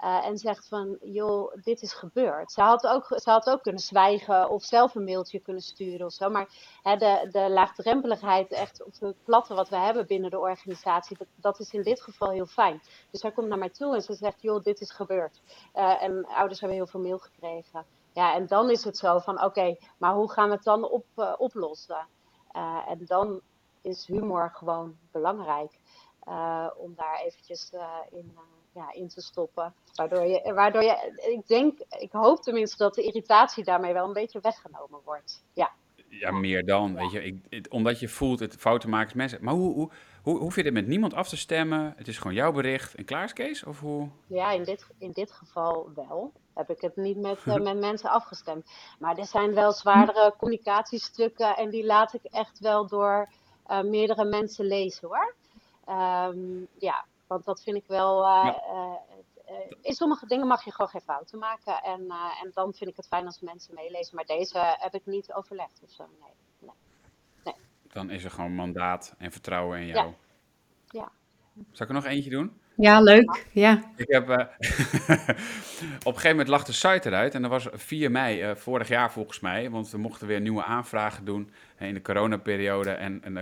Uh, 0.00 0.26
en 0.26 0.38
zegt 0.38 0.68
van, 0.68 0.98
joh, 1.00 1.54
dit 1.62 1.82
is 1.82 1.92
gebeurd. 1.92 2.52
Ze 2.52 2.60
had, 2.60 2.86
ook, 2.86 3.06
ze 3.06 3.30
had 3.30 3.50
ook 3.50 3.62
kunnen 3.62 3.80
zwijgen 3.80 4.50
of 4.50 4.64
zelf 4.64 4.94
een 4.94 5.04
mailtje 5.04 5.40
kunnen 5.40 5.62
sturen 5.62 6.06
of 6.06 6.12
zo. 6.12 6.30
Maar 6.30 6.48
hè, 6.82 6.96
de, 6.96 7.28
de 7.30 7.50
laagdrempeligheid, 7.50 8.52
echt 8.52 8.84
op 8.84 8.92
het 9.00 9.24
platte 9.24 9.54
wat 9.54 9.68
we 9.68 9.76
hebben 9.76 10.06
binnen 10.06 10.30
de 10.30 10.38
organisatie, 10.38 11.16
dat, 11.18 11.26
dat 11.34 11.60
is 11.60 11.72
in 11.72 11.82
dit 11.82 12.02
geval 12.02 12.30
heel 12.30 12.46
fijn. 12.46 12.82
Dus 13.10 13.20
zij 13.20 13.32
komt 13.32 13.48
naar 13.48 13.58
mij 13.58 13.70
toe 13.70 13.94
en 13.94 14.02
ze 14.02 14.14
zegt, 14.14 14.42
joh, 14.42 14.62
dit 14.62 14.80
is 14.80 14.90
gebeurd. 14.90 15.40
Uh, 15.74 16.02
en 16.02 16.26
ouders 16.26 16.60
hebben 16.60 16.78
heel 16.78 16.86
veel 16.86 17.00
mail 17.00 17.18
gekregen. 17.18 17.84
Ja, 18.12 18.34
en 18.34 18.46
dan 18.46 18.70
is 18.70 18.84
het 18.84 18.96
zo 18.96 19.18
van, 19.18 19.44
oké, 19.44 19.76
maar 19.98 20.14
hoe 20.14 20.30
gaan 20.30 20.48
we 20.48 20.54
het 20.54 20.64
dan 20.64 20.90
op, 20.90 21.06
uh, 21.16 21.34
oplossen? 21.38 22.06
en 22.88 23.04
dan 23.06 23.40
is 23.82 24.06
humor 24.06 24.50
gewoon 24.54 24.96
belangrijk. 25.10 25.78
om 26.76 26.94
daar 26.94 27.20
eventjes 27.24 27.72
in 28.10 28.38
ja, 28.76 28.92
in 28.92 29.08
te 29.08 29.20
stoppen. 29.20 29.74
Waardoor 29.94 30.24
je, 30.26 30.52
waardoor 30.54 30.82
je, 30.82 31.12
ik 31.36 31.46
denk, 31.46 31.78
ik 31.98 32.12
hoop 32.12 32.42
tenminste 32.42 32.76
dat 32.76 32.94
de 32.94 33.02
irritatie 33.02 33.64
daarmee 33.64 33.92
wel 33.92 34.06
een 34.06 34.12
beetje 34.12 34.40
weggenomen 34.40 35.00
wordt. 35.04 35.44
Ja. 35.52 35.72
Ja, 36.08 36.30
meer 36.30 36.64
dan. 36.64 36.94
Weet 36.94 37.10
je, 37.10 37.24
ik, 37.48 37.66
omdat 37.68 38.00
je 38.00 38.08
voelt 38.08 38.40
het 38.40 38.56
fouten 38.56 38.90
maken 38.90 39.16
mensen. 39.16 39.38
Maar 39.44 39.54
hoe, 39.54 39.74
hoe, 39.74 39.90
hoe, 40.22 40.38
hoef 40.38 40.56
je 40.56 40.62
dit 40.62 40.72
met 40.72 40.86
niemand 40.86 41.14
af 41.14 41.28
te 41.28 41.36
stemmen? 41.36 41.94
Het 41.96 42.08
is 42.08 42.18
gewoon 42.18 42.36
jouw 42.36 42.52
bericht 42.52 42.94
en 42.94 43.04
klaar 43.04 43.32
Kees? 43.32 43.64
Of 43.64 43.80
hoe? 43.80 44.08
Ja, 44.26 44.50
in 44.50 44.64
dit, 44.64 44.86
in 44.98 45.12
dit 45.12 45.32
geval 45.32 45.90
wel. 45.94 46.32
Heb 46.54 46.70
ik 46.70 46.80
het 46.80 46.96
niet 46.96 47.16
met, 47.16 47.38
uh, 47.44 47.54
met 47.70 47.78
mensen 47.78 48.10
afgestemd. 48.10 48.70
Maar 48.98 49.18
er 49.18 49.26
zijn 49.26 49.54
wel 49.54 49.72
zwaardere 49.72 50.34
communicatiestukken 50.38 51.56
en 51.56 51.70
die 51.70 51.84
laat 51.84 52.14
ik 52.14 52.24
echt 52.24 52.58
wel 52.58 52.86
door 52.86 53.28
uh, 53.70 53.82
meerdere 53.82 54.24
mensen 54.24 54.64
lezen 54.64 55.08
hoor. 55.08 55.34
Um, 55.88 56.66
ja, 56.78 57.04
want 57.26 57.44
dat 57.44 57.62
vind 57.62 57.76
ik 57.76 57.84
wel. 57.86 58.24
Uh, 58.24 58.54
in 59.82 59.94
sommige 59.94 60.26
dingen 60.26 60.46
mag 60.46 60.64
je 60.64 60.72
gewoon 60.72 60.90
geen 60.90 61.00
fouten 61.00 61.38
maken. 61.38 61.82
En, 61.82 62.00
en 62.42 62.50
dan 62.54 62.74
vind 62.74 62.90
ik 62.90 62.96
het 62.96 63.06
fijn 63.06 63.26
als 63.26 63.40
mensen 63.40 63.74
meelezen. 63.74 64.16
Maar 64.16 64.24
deze 64.24 64.76
heb 64.78 64.94
ik 64.94 65.06
niet 65.06 65.32
overlegd 65.32 65.80
of 65.82 65.90
zo. 65.90 66.04
Nee. 66.20 66.30
nee. 66.58 66.70
nee. 67.44 67.54
Dan 67.92 68.10
is 68.10 68.24
er 68.24 68.30
gewoon 68.30 68.54
mandaat 68.54 69.14
en 69.18 69.32
vertrouwen 69.32 69.80
in 69.80 69.86
jou. 69.86 70.06
Ja. 70.06 70.14
ja. 71.00 71.12
Zal 71.72 71.86
ik 71.86 71.88
er 71.88 71.94
nog 71.94 72.04
eentje 72.04 72.30
doen? 72.30 72.60
Ja, 72.76 73.00
leuk. 73.00 73.46
Ja. 73.52 73.82
Ik 73.96 74.08
heb, 74.08 74.28
uh, 74.28 74.36
op 74.38 76.14
een 76.14 76.14
gegeven 76.14 76.30
moment 76.30 76.48
lag 76.48 76.64
de 76.64 76.72
site 76.72 77.08
eruit 77.08 77.34
en 77.34 77.42
dat 77.42 77.50
was 77.50 77.68
4 77.72 78.10
mei 78.10 78.50
uh, 78.50 78.56
vorig 78.56 78.88
jaar 78.88 79.12
volgens 79.12 79.40
mij, 79.40 79.70
want 79.70 79.90
we 79.90 79.98
mochten 79.98 80.26
weer 80.26 80.40
nieuwe 80.40 80.64
aanvragen 80.64 81.24
doen 81.24 81.50
in 81.78 81.94
de 81.94 82.02
coronaperiode. 82.02 82.90
En, 82.90 83.20
en 83.22 83.32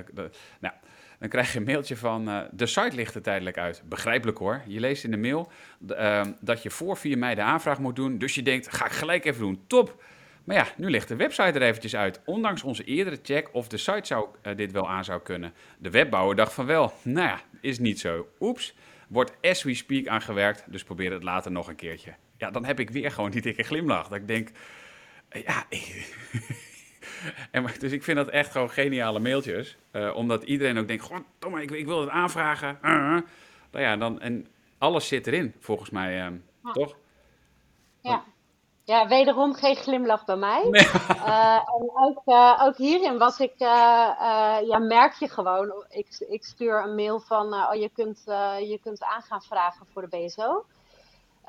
nou, 0.61 0.75
dan 1.19 1.29
krijg 1.29 1.53
je 1.53 1.59
een 1.59 1.65
mailtje 1.65 1.97
van 1.97 2.29
uh, 2.29 2.41
de 2.51 2.67
site 2.67 2.97
ligt 2.97 3.15
er 3.15 3.23
tijdelijk 3.23 3.59
uit. 3.59 3.83
Begrijpelijk 3.85 4.39
hoor. 4.39 4.63
Je 4.67 4.81
leest 4.81 5.05
in 5.05 5.11
de 5.11 5.17
mail 5.17 5.51
uh, 5.91 6.25
dat 6.41 6.63
je 6.63 6.71
voor 6.71 6.97
4 6.97 7.19
mei 7.19 7.35
de 7.35 7.43
aanvraag 7.43 7.79
moet 7.79 7.97
doen. 7.97 8.19
Dus 8.19 8.35
je 8.35 8.43
denkt, 8.43 8.73
ga 8.73 8.85
ik 8.85 8.93
gelijk 8.93 9.25
even 9.25 9.41
doen. 9.41 9.65
Top. 9.67 10.03
Maar 10.45 10.57
ja, 10.57 10.67
nu 10.77 10.91
ligt 10.91 11.09
de 11.09 11.17
website 11.17 11.59
er 11.59 11.63
eventjes 11.63 11.97
uit. 11.97 12.21
Ondanks 12.25 12.63
onze 12.63 12.85
eerdere 12.85 13.19
check 13.23 13.49
of 13.53 13.69
de 13.69 13.77
site 13.77 14.07
zou, 14.07 14.29
uh, 14.43 14.57
dit 14.57 14.73
wel 14.73 14.89
aan 14.89 15.05
zou 15.05 15.21
kunnen. 15.23 15.53
De 15.79 15.91
webbouwer 15.91 16.37
dacht 16.37 16.53
van 16.53 16.67
wel. 16.67 16.93
Nou 17.03 17.29
ja, 17.29 17.41
is 17.61 17.79
niet 17.79 18.01
zo. 18.01 18.29
Oeps. 18.41 18.75
Wordt 19.09 19.33
as 19.43 19.63
we 19.63 19.75
speak 19.75 20.07
aangewerkt. 20.07 20.65
Dus 20.67 20.85
probeer 20.85 21.13
het 21.13 21.23
later 21.23 21.51
nog 21.51 21.69
een 21.69 21.77
keertje. 21.77 22.15
Ja, 22.37 22.51
dan 22.51 22.65
heb 22.65 22.81
ik 22.81 22.91
weer 22.91 23.11
gewoon 23.11 23.31
die 23.31 23.43
dikke 23.43 23.63
glimlach. 23.63 24.09
Dat 24.09 24.19
ik 24.19 24.29
denk, 24.29 24.51
ja... 25.31 25.67
En, 27.51 27.67
dus 27.79 27.93
ik 27.93 28.03
vind 28.03 28.17
dat 28.17 28.29
echt 28.29 28.51
gewoon 28.51 28.71
geniale 28.71 29.21
mailtjes. 29.21 29.77
Uh, 29.93 30.17
omdat 30.17 30.43
iedereen 30.43 30.79
ook 30.79 30.89
denkt, 30.89 31.11
ik, 31.61 31.71
ik 31.71 31.87
wil 31.87 32.01
het 32.01 32.11
aanvragen. 32.11 32.79
Uh, 32.83 32.91
nou 33.71 33.85
ja, 33.85 33.97
dan, 33.97 34.21
en 34.21 34.47
alles 34.79 35.09
zit 35.09 35.27
erin, 35.27 35.55
volgens 35.59 35.91
mij, 35.91 36.11
uh, 36.11 36.37
ja. 36.65 36.73
toch? 36.73 36.97
Ja. 38.01 38.25
Ja, 38.87 39.09
wederom 39.09 39.55
geen 39.55 39.77
glimlach 39.77 40.25
bij 40.25 40.37
mij. 40.37 40.69
Nee. 40.71 40.87
Uh, 41.27 41.55
en 41.55 41.91
ook, 41.95 42.23
ook, 42.61 42.77
hierin 42.77 43.19
was 43.19 43.39
ik, 43.41 43.53
ja, 43.59 44.79
merk 44.79 45.13
je 45.13 45.29
gewoon, 45.29 45.85
ik, 45.89 46.07
ik 46.29 46.45
stuur 46.45 46.85
een 46.85 46.95
mail 46.95 47.21
van, 47.21 47.55
oh, 47.55 47.75
je 47.75 47.91
kunt, 47.95 48.23
je 48.69 48.79
kunt 48.83 49.03
aan 49.03 49.23
gaan 49.23 49.43
vragen 49.43 49.87
voor 49.93 50.09
de 50.09 50.17
BSO. 50.17 50.65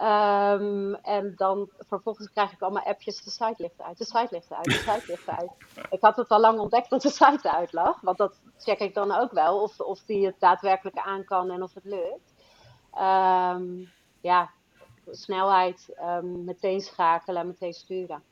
Um, 0.02 0.96
en 0.96 1.34
dan 1.36 1.70
vervolgens 1.80 2.30
krijg 2.32 2.52
ik 2.52 2.62
allemaal 2.62 2.84
appjes, 2.84 3.24
de 3.24 3.30
site 3.30 3.56
ligt 3.58 3.82
uit, 3.82 3.98
de 3.98 4.06
site 4.06 4.28
ligt 4.30 4.54
uit, 4.54 4.66
de 4.66 4.72
site 4.72 5.04
ligt 5.08 5.28
uit. 5.28 5.52
ik 5.96 6.02
had 6.02 6.16
het 6.16 6.30
al 6.30 6.40
lang 6.40 6.60
ontdekt 6.60 6.90
dat 6.90 7.02
de 7.02 7.10
site 7.10 7.52
uit 7.52 7.74
lag, 7.74 8.02
want 8.02 8.18
dat 8.18 8.40
check 8.58 8.80
ik 8.80 8.94
dan 8.94 9.12
ook 9.12 9.32
wel, 9.32 9.62
of, 9.62 9.80
of 9.80 10.00
die 10.06 10.26
het 10.26 10.36
daadwerkelijk 10.40 10.98
aan 10.98 11.24
kan 11.24 11.52
en 11.52 11.64
of 11.64 11.74
het 11.74 11.86
lukt. 11.86 12.34
Um, 13.02 13.92
ja, 14.22 14.50
snelheid, 15.12 15.90
um, 16.02 16.44
meteen 16.44 16.82
schakelen, 16.82 17.48
meteen 17.48 17.74
sturen. 17.74 18.24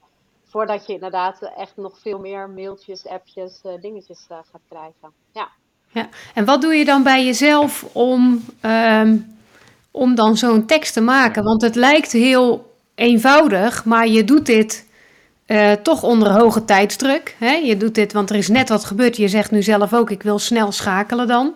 Voordat 0.43 0.87
je 0.87 0.93
inderdaad 0.93 1.41
echt 1.41 1.77
nog 1.77 1.99
veel 1.99 2.19
meer 2.19 2.49
mailtjes, 2.49 3.07
appjes, 3.07 3.61
uh, 3.65 3.81
dingetjes 3.81 4.27
uh, 4.31 4.37
gaat 4.51 4.61
krijgen. 4.69 5.13
Ja. 5.31 5.49
ja. 5.87 6.09
En 6.33 6.45
wat 6.45 6.61
doe 6.61 6.73
je 6.73 6.85
dan 6.85 7.03
bij 7.03 7.25
jezelf 7.25 7.95
om 7.95 8.43
om 9.93 10.15
dan 10.15 10.37
zo'n 10.37 10.65
tekst 10.65 10.93
te 10.93 11.01
maken. 11.01 11.43
Want 11.43 11.61
het 11.61 11.75
lijkt 11.75 12.11
heel 12.11 12.75
eenvoudig, 12.95 13.85
maar 13.85 14.07
je 14.07 14.23
doet 14.23 14.45
dit 14.45 14.85
uh, 15.47 15.71
toch 15.71 16.03
onder 16.03 16.31
hoge 16.31 16.65
tijdsdruk. 16.65 17.35
Hè? 17.39 17.51
Je 17.51 17.77
doet 17.77 17.95
dit, 17.95 18.13
want 18.13 18.29
er 18.29 18.35
is 18.35 18.47
net 18.47 18.69
wat 18.69 18.85
gebeurd. 18.85 19.17
Je 19.17 19.27
zegt 19.27 19.51
nu 19.51 19.63
zelf 19.63 19.93
ook, 19.93 20.09
ik 20.09 20.23
wil 20.23 20.39
snel 20.39 20.71
schakelen 20.71 21.27
dan. 21.27 21.53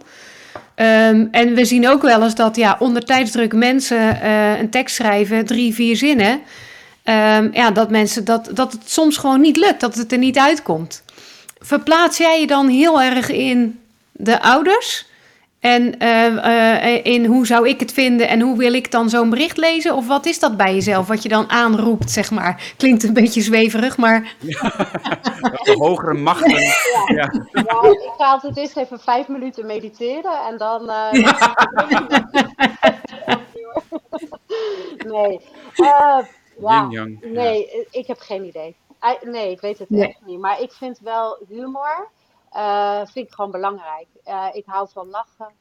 Um, 0.76 1.28
en 1.32 1.54
we 1.54 1.66
zien 1.66 1.88
ook 1.88 2.02
wel 2.02 2.24
eens 2.24 2.36
dat 2.36 2.56
ja, 2.56 2.76
onder 2.80 3.06
tijdsdruk 3.06 3.54
mensen 3.54 4.20
uh, 4.24 4.60
een 4.60 4.70
tekst 4.70 4.96
schrijven, 4.96 5.46
drie, 5.46 5.74
vier 5.74 5.96
zinnen. 5.96 6.32
Um, 6.32 7.50
ja, 7.54 7.72
dat, 7.72 7.90
mensen, 7.90 8.26
dat, 8.26 8.50
dat 8.54 8.72
het 8.72 8.92
soms 8.92 9.18
gewoon 9.18 9.42
niet 9.42 9.58
lukt, 9.58 9.80
dat 9.80 9.96
het 9.96 10.12
er 10.12 10.18
niet 10.18 10.38
uitkomt. 10.38 11.04
Verplaats 11.60 12.18
jij 12.18 12.40
je 12.40 12.48
dan 12.48 12.68
heel 12.68 13.02
erg 13.02 13.30
in 13.30 13.80
de 14.12 14.42
ouders? 14.42 15.06
En 15.60 15.96
uh, 16.04 16.36
uh, 16.36 17.06
in 17.06 17.26
hoe 17.26 17.46
zou 17.46 17.68
ik 17.68 17.80
het 17.80 17.92
vinden 17.92 18.28
en 18.28 18.42
hoe 18.42 18.58
wil 18.58 18.74
ik 18.74 18.92
dan 18.92 19.10
zo'n 19.10 19.30
bericht 19.30 19.58
lezen? 19.58 19.96
Of 19.96 20.08
wat 20.08 20.26
is 20.26 20.40
dat 20.40 20.58
bij 20.58 20.74
jezelf, 20.74 21.08
wat 21.08 21.24
je 21.24 21.30
dan 21.30 21.50
aanroept, 21.50 22.12
zeg 22.12 22.32
maar? 22.32 22.74
Klinkt 22.78 23.04
een 23.04 23.14
beetje 23.14 23.42
zweverig, 23.42 23.98
maar... 23.98 24.36
Ja. 25.42 25.74
De 25.74 25.76
hogere 25.78 26.14
machten. 26.14 26.50
Ja. 26.50 26.74
Ja. 27.08 27.32
ja. 27.52 27.90
ik 27.90 28.14
ga 28.18 28.32
altijd 28.32 28.58
eerst 28.58 28.78
even 28.78 29.00
vijf 29.00 29.28
minuten 29.28 29.66
mediteren 29.66 30.40
en 30.50 30.58
dan... 30.58 30.82
Uh, 30.92 31.12
nee. 35.14 35.42
ja, 35.76 37.08
nee, 37.22 37.88
ik 37.92 38.08
heb 38.08 38.20
geen 38.20 38.44
idee. 38.44 38.76
Nee, 39.22 39.52
ik 39.52 39.62
weet 39.62 39.80
het 39.80 39.90
nee. 39.90 40.08
echt 40.08 40.26
niet. 40.26 40.40
Maar 40.40 40.62
ik 40.62 40.72
vind 40.72 41.00
wel 41.00 41.38
humor 41.50 42.10
uh, 42.54 43.06
vind 43.06 43.28
ik 43.28 43.34
gewoon 43.34 43.52
belangrijk. 43.52 44.08
Uh, 44.26 44.48
ik 44.52 44.66
hou 44.66 44.90
van 44.90 45.10
lachen. 45.10 45.54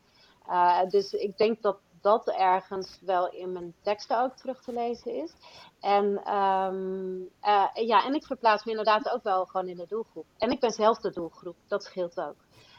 Uh, 0.49 0.81
dus 0.89 1.13
ik 1.13 1.39
denk 1.39 1.63
dat 1.63 1.79
dat 2.01 2.29
ergens 2.29 2.99
wel 3.01 3.31
in 3.31 3.53
mijn 3.53 3.75
teksten 3.83 4.23
ook 4.23 4.37
terug 4.37 4.63
te 4.63 4.73
lezen 4.73 5.15
is. 5.15 5.33
En, 5.81 6.35
um, 6.35 7.29
ja, 7.75 8.05
en 8.05 8.15
ik 8.15 8.25
verplaats 8.25 8.65
me 8.65 8.71
inderdaad 8.71 9.11
ook 9.11 9.23
wel 9.23 9.45
gewoon 9.45 9.69
in 9.69 9.77
de 9.77 9.87
doelgroep. 9.89 10.27
En 10.39 10.51
ik 10.51 10.61
ben 10.61 10.71
zelf 10.71 10.99
de 10.99 11.13
doelgroep, 11.13 11.57
dat 11.67 11.85
scheelt 11.85 12.21
ook. 12.21 12.37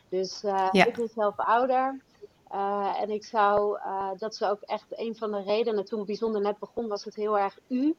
Dus 0.09 0.41
ja. 0.41 0.71
ik 0.85 0.95
ben 0.95 1.09
zelf 1.09 1.37
ouder. 1.37 2.01
en 3.01 3.09
ik 3.09 3.25
zou, 3.25 3.79
dat 4.17 4.33
is 4.33 4.43
ook 4.43 4.61
echt 4.61 4.85
een 4.89 5.15
van 5.15 5.31
de 5.31 5.41
redenen, 5.41 5.85
toen 5.85 6.05
bijzonder 6.05 6.41
net 6.41 6.59
begon, 6.59 6.87
was 6.87 7.03
het 7.03 7.15
heel 7.15 7.37
erg 7.37 7.59
u. 7.67 7.95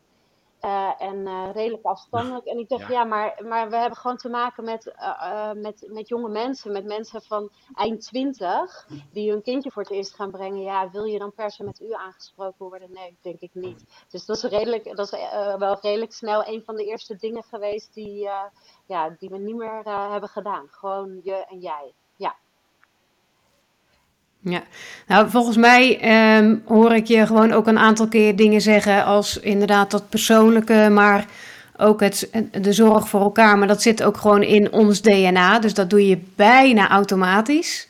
Uh, 0.64 1.02
en 1.02 1.16
uh, 1.16 1.48
redelijk 1.52 1.84
afstandelijk. 1.84 2.46
En 2.46 2.58
ik 2.58 2.68
dacht, 2.68 2.88
ja, 2.88 2.92
ja 2.92 3.04
maar, 3.04 3.40
maar 3.44 3.70
we 3.70 3.76
hebben 3.76 3.98
gewoon 3.98 4.16
te 4.16 4.28
maken 4.28 4.64
met, 4.64 4.86
uh, 4.86 5.52
met, 5.52 5.88
met 5.92 6.08
jonge 6.08 6.28
mensen, 6.28 6.72
met 6.72 6.84
mensen 6.84 7.22
van 7.22 7.50
eind 7.74 8.00
twintig, 8.00 8.88
die 9.12 9.30
hun 9.30 9.42
kindje 9.42 9.70
voor 9.70 9.82
het 9.82 9.90
eerst 9.90 10.14
gaan 10.14 10.30
brengen. 10.30 10.62
Ja, 10.62 10.90
wil 10.90 11.04
je 11.04 11.18
dan 11.18 11.32
per 11.32 11.50
se 11.50 11.64
met 11.64 11.80
u 11.80 11.92
aangesproken 11.92 12.66
worden? 12.66 12.92
Nee, 12.92 13.18
denk 13.22 13.40
ik 13.40 13.54
niet. 13.54 13.84
Dus 14.08 14.26
dat 14.26 14.36
is, 14.36 14.42
redelijk, 14.42 14.96
dat 14.96 15.12
is 15.12 15.18
wel 15.58 15.78
redelijk 15.80 16.12
snel 16.12 16.46
een 16.46 16.62
van 16.64 16.76
de 16.76 16.84
eerste 16.84 17.16
dingen 17.16 17.42
geweest 17.42 17.94
die, 17.94 18.28
ja, 18.86 19.10
die 19.18 19.28
we 19.28 19.38
niet 19.38 19.56
meer 19.56 19.82
hebben 19.84 20.28
gedaan. 20.28 20.68
Gewoon 20.70 21.20
je 21.22 21.46
en 21.46 21.58
jij. 21.58 21.94
Ja. 24.40 24.62
Nou 25.06 25.30
volgens 25.30 25.56
mij 25.56 26.00
um, 26.38 26.62
hoor 26.66 26.94
ik 26.94 27.06
je 27.06 27.26
gewoon 27.26 27.52
ook 27.52 27.66
een 27.66 27.78
aantal 27.78 28.08
keer 28.08 28.36
dingen 28.36 28.60
zeggen 28.60 29.04
als 29.04 29.40
inderdaad 29.40 29.90
dat 29.90 30.08
persoonlijke, 30.08 30.88
maar 30.90 31.26
ook 31.76 32.00
het, 32.00 32.30
de 32.60 32.72
zorg 32.72 33.08
voor 33.08 33.20
elkaar. 33.20 33.58
Maar 33.58 33.68
dat 33.68 33.82
zit 33.82 34.02
ook 34.02 34.16
gewoon 34.16 34.42
in 34.42 34.72
ons 34.72 35.02
DNA, 35.02 35.58
dus 35.58 35.74
dat 35.74 35.90
doe 35.90 36.08
je 36.08 36.18
bijna 36.34 36.88
automatisch. 36.88 37.88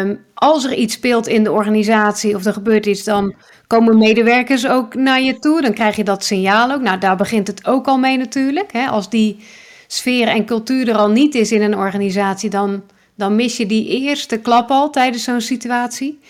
Um, 0.00 0.24
als 0.34 0.64
er 0.64 0.74
iets 0.74 0.94
speelt 0.94 1.26
in 1.26 1.44
de 1.44 1.52
organisatie 1.52 2.34
of 2.34 2.44
er 2.44 2.52
gebeurt 2.52 2.86
iets, 2.86 3.04
dan 3.04 3.34
komen 3.66 3.98
medewerkers 3.98 4.66
ook 4.66 4.94
naar 4.94 5.20
je 5.20 5.38
toe. 5.38 5.62
Dan 5.62 5.72
krijg 5.72 5.96
je 5.96 6.04
dat 6.04 6.24
signaal 6.24 6.72
ook. 6.72 6.80
Nou, 6.80 6.98
daar 6.98 7.16
begint 7.16 7.46
het 7.46 7.66
ook 7.66 7.86
al 7.86 7.98
mee 7.98 8.16
natuurlijk. 8.16 8.72
Hè? 8.72 8.86
Als 8.86 9.10
die 9.10 9.44
sfeer 9.86 10.28
en 10.28 10.46
cultuur 10.46 10.88
er 10.88 10.96
al 10.96 11.10
niet 11.10 11.34
is 11.34 11.52
in 11.52 11.62
een 11.62 11.76
organisatie, 11.76 12.50
dan 12.50 12.82
dan 13.16 13.36
mis 13.36 13.56
je 13.56 13.66
die 13.66 13.88
eerste 13.88 14.38
klap 14.38 14.70
al 14.70 14.90
tijdens 14.90 15.24
zo'n 15.24 15.40
situatie. 15.40 16.20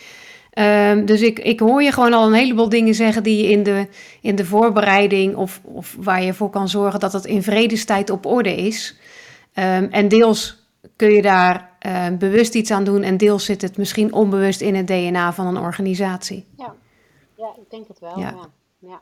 Um, 0.58 1.04
dus 1.04 1.20
ik, 1.20 1.38
ik 1.38 1.60
hoor 1.60 1.82
je 1.82 1.92
gewoon 1.92 2.12
al 2.12 2.26
een 2.26 2.32
heleboel 2.32 2.68
dingen 2.68 2.94
zeggen 2.94 3.22
die 3.22 3.42
je 3.42 3.50
in 3.50 3.62
de, 3.62 3.88
in 4.20 4.34
de 4.34 4.44
voorbereiding 4.44 5.36
of, 5.36 5.60
of 5.62 5.96
waar 5.98 6.22
je 6.22 6.34
voor 6.34 6.50
kan 6.50 6.68
zorgen 6.68 7.00
dat 7.00 7.12
het 7.12 7.24
in 7.24 7.42
vredestijd 7.42 8.10
op 8.10 8.26
orde 8.26 8.54
is. 8.54 8.96
Um, 9.54 9.88
en 9.90 10.08
deels 10.08 10.64
kun 10.96 11.10
je 11.10 11.22
daar 11.22 11.70
uh, 11.86 12.06
bewust 12.18 12.54
iets 12.54 12.70
aan 12.70 12.84
doen 12.84 13.02
en 13.02 13.16
deels 13.16 13.44
zit 13.44 13.62
het 13.62 13.76
misschien 13.76 14.12
onbewust 14.12 14.60
in 14.60 14.74
het 14.74 14.86
DNA 14.86 15.32
van 15.32 15.46
een 15.46 15.58
organisatie. 15.58 16.46
Ja, 16.56 16.74
ja 17.36 17.48
ik 17.56 17.70
denk 17.70 17.88
het 17.88 17.98
wel. 17.98 18.18
Ja. 18.18 18.34
ja. 18.78 19.00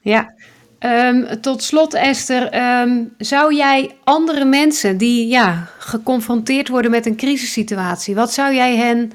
ja. 0.00 0.34
Um, 0.80 1.40
tot 1.40 1.62
slot, 1.62 1.94
Esther, 1.94 2.54
um, 2.82 3.14
zou 3.18 3.54
jij 3.54 3.96
andere 4.04 4.44
mensen 4.44 4.98
die 4.98 5.26
ja, 5.26 5.68
geconfronteerd 5.78 6.68
worden 6.68 6.90
met 6.90 7.06
een 7.06 7.16
crisissituatie, 7.16 8.14
wat 8.14 8.32
zou 8.32 8.54
jij 8.54 8.76
hen 8.76 9.12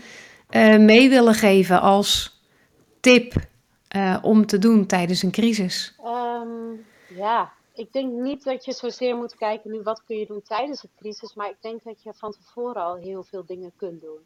uh, 0.52 0.78
mee 0.78 1.10
willen 1.10 1.34
geven 1.34 1.82
als 1.82 2.42
tip 3.00 3.34
uh, 3.96 4.18
om 4.22 4.46
te 4.46 4.58
doen 4.58 4.86
tijdens 4.86 5.24
een 5.24 5.32
crisis? 5.32 5.96
Um, 6.06 6.86
ja, 7.16 7.52
ik 7.74 7.92
denk 7.92 8.12
niet 8.12 8.44
dat 8.44 8.66
je 8.66 8.74
zozeer 8.74 9.16
moet 9.16 9.36
kijken 9.36 9.72
nu 9.72 9.82
wat 9.82 10.04
kun 10.06 10.18
je 10.18 10.26
doen 10.26 10.42
tijdens 10.42 10.84
een 10.84 10.90
crisis, 11.00 11.34
maar 11.34 11.50
ik 11.50 11.58
denk 11.62 11.84
dat 11.84 12.04
je 12.04 12.14
van 12.14 12.32
tevoren 12.32 12.84
al 12.84 12.96
heel 12.96 13.24
veel 13.24 13.46
dingen 13.46 13.72
kunt 13.78 14.02
doen. 14.02 14.20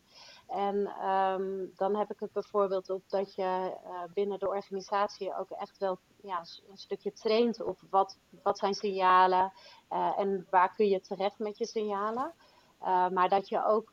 En 0.48 1.08
um, 1.10 1.72
dan 1.76 1.96
heb 1.96 2.12
ik 2.12 2.20
het 2.20 2.32
bijvoorbeeld 2.32 2.90
op 2.90 3.04
dat 3.08 3.36
je 3.36 3.78
uh, 3.84 4.14
binnen 4.14 4.40
de 4.40 4.48
organisatie 4.48 5.38
ook 5.38 5.50
echt 5.50 5.78
wel 5.78 6.00
ja, 6.22 6.40
een 6.70 6.78
stukje 6.78 7.12
traint 7.14 7.62
op 7.62 7.80
wat, 7.90 8.18
wat 8.44 8.58
zijn 8.58 8.74
signalen 8.74 9.52
uh, 9.92 10.20
en 10.20 10.48
waar 10.50 10.76
kun 10.76 10.88
je 10.88 11.02
terecht 11.02 11.40
met 11.40 11.58
je 11.58 11.66
signalen. 11.66 12.34
Uh, 12.82 13.10
maar 13.10 13.30
dat 13.30 13.50
je 13.50 13.66
ook, 13.66 13.92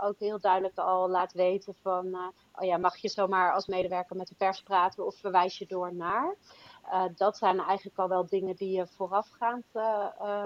ook 0.00 0.18
heel 0.18 0.40
duidelijk 0.40 0.78
al 0.78 1.08
laat 1.08 1.32
weten 1.32 1.74
van, 1.82 2.32
oh 2.54 2.64
ja, 2.64 2.76
mag 2.76 2.96
je 2.96 3.08
zomaar 3.08 3.52
als 3.52 3.66
medewerker 3.66 4.16
met 4.16 4.28
de 4.28 4.34
pers 4.34 4.62
praten 4.62 5.06
of 5.06 5.16
verwijs 5.16 5.58
je 5.58 5.66
door 5.66 5.94
naar. 5.94 6.36
dat 7.16 7.36
zijn 7.36 7.60
eigenlijk 7.60 7.98
al 7.98 8.08
wel 8.08 8.26
dingen 8.26 8.56
die 8.56 8.76
je 8.76 8.86
voorafgaand 8.86 9.64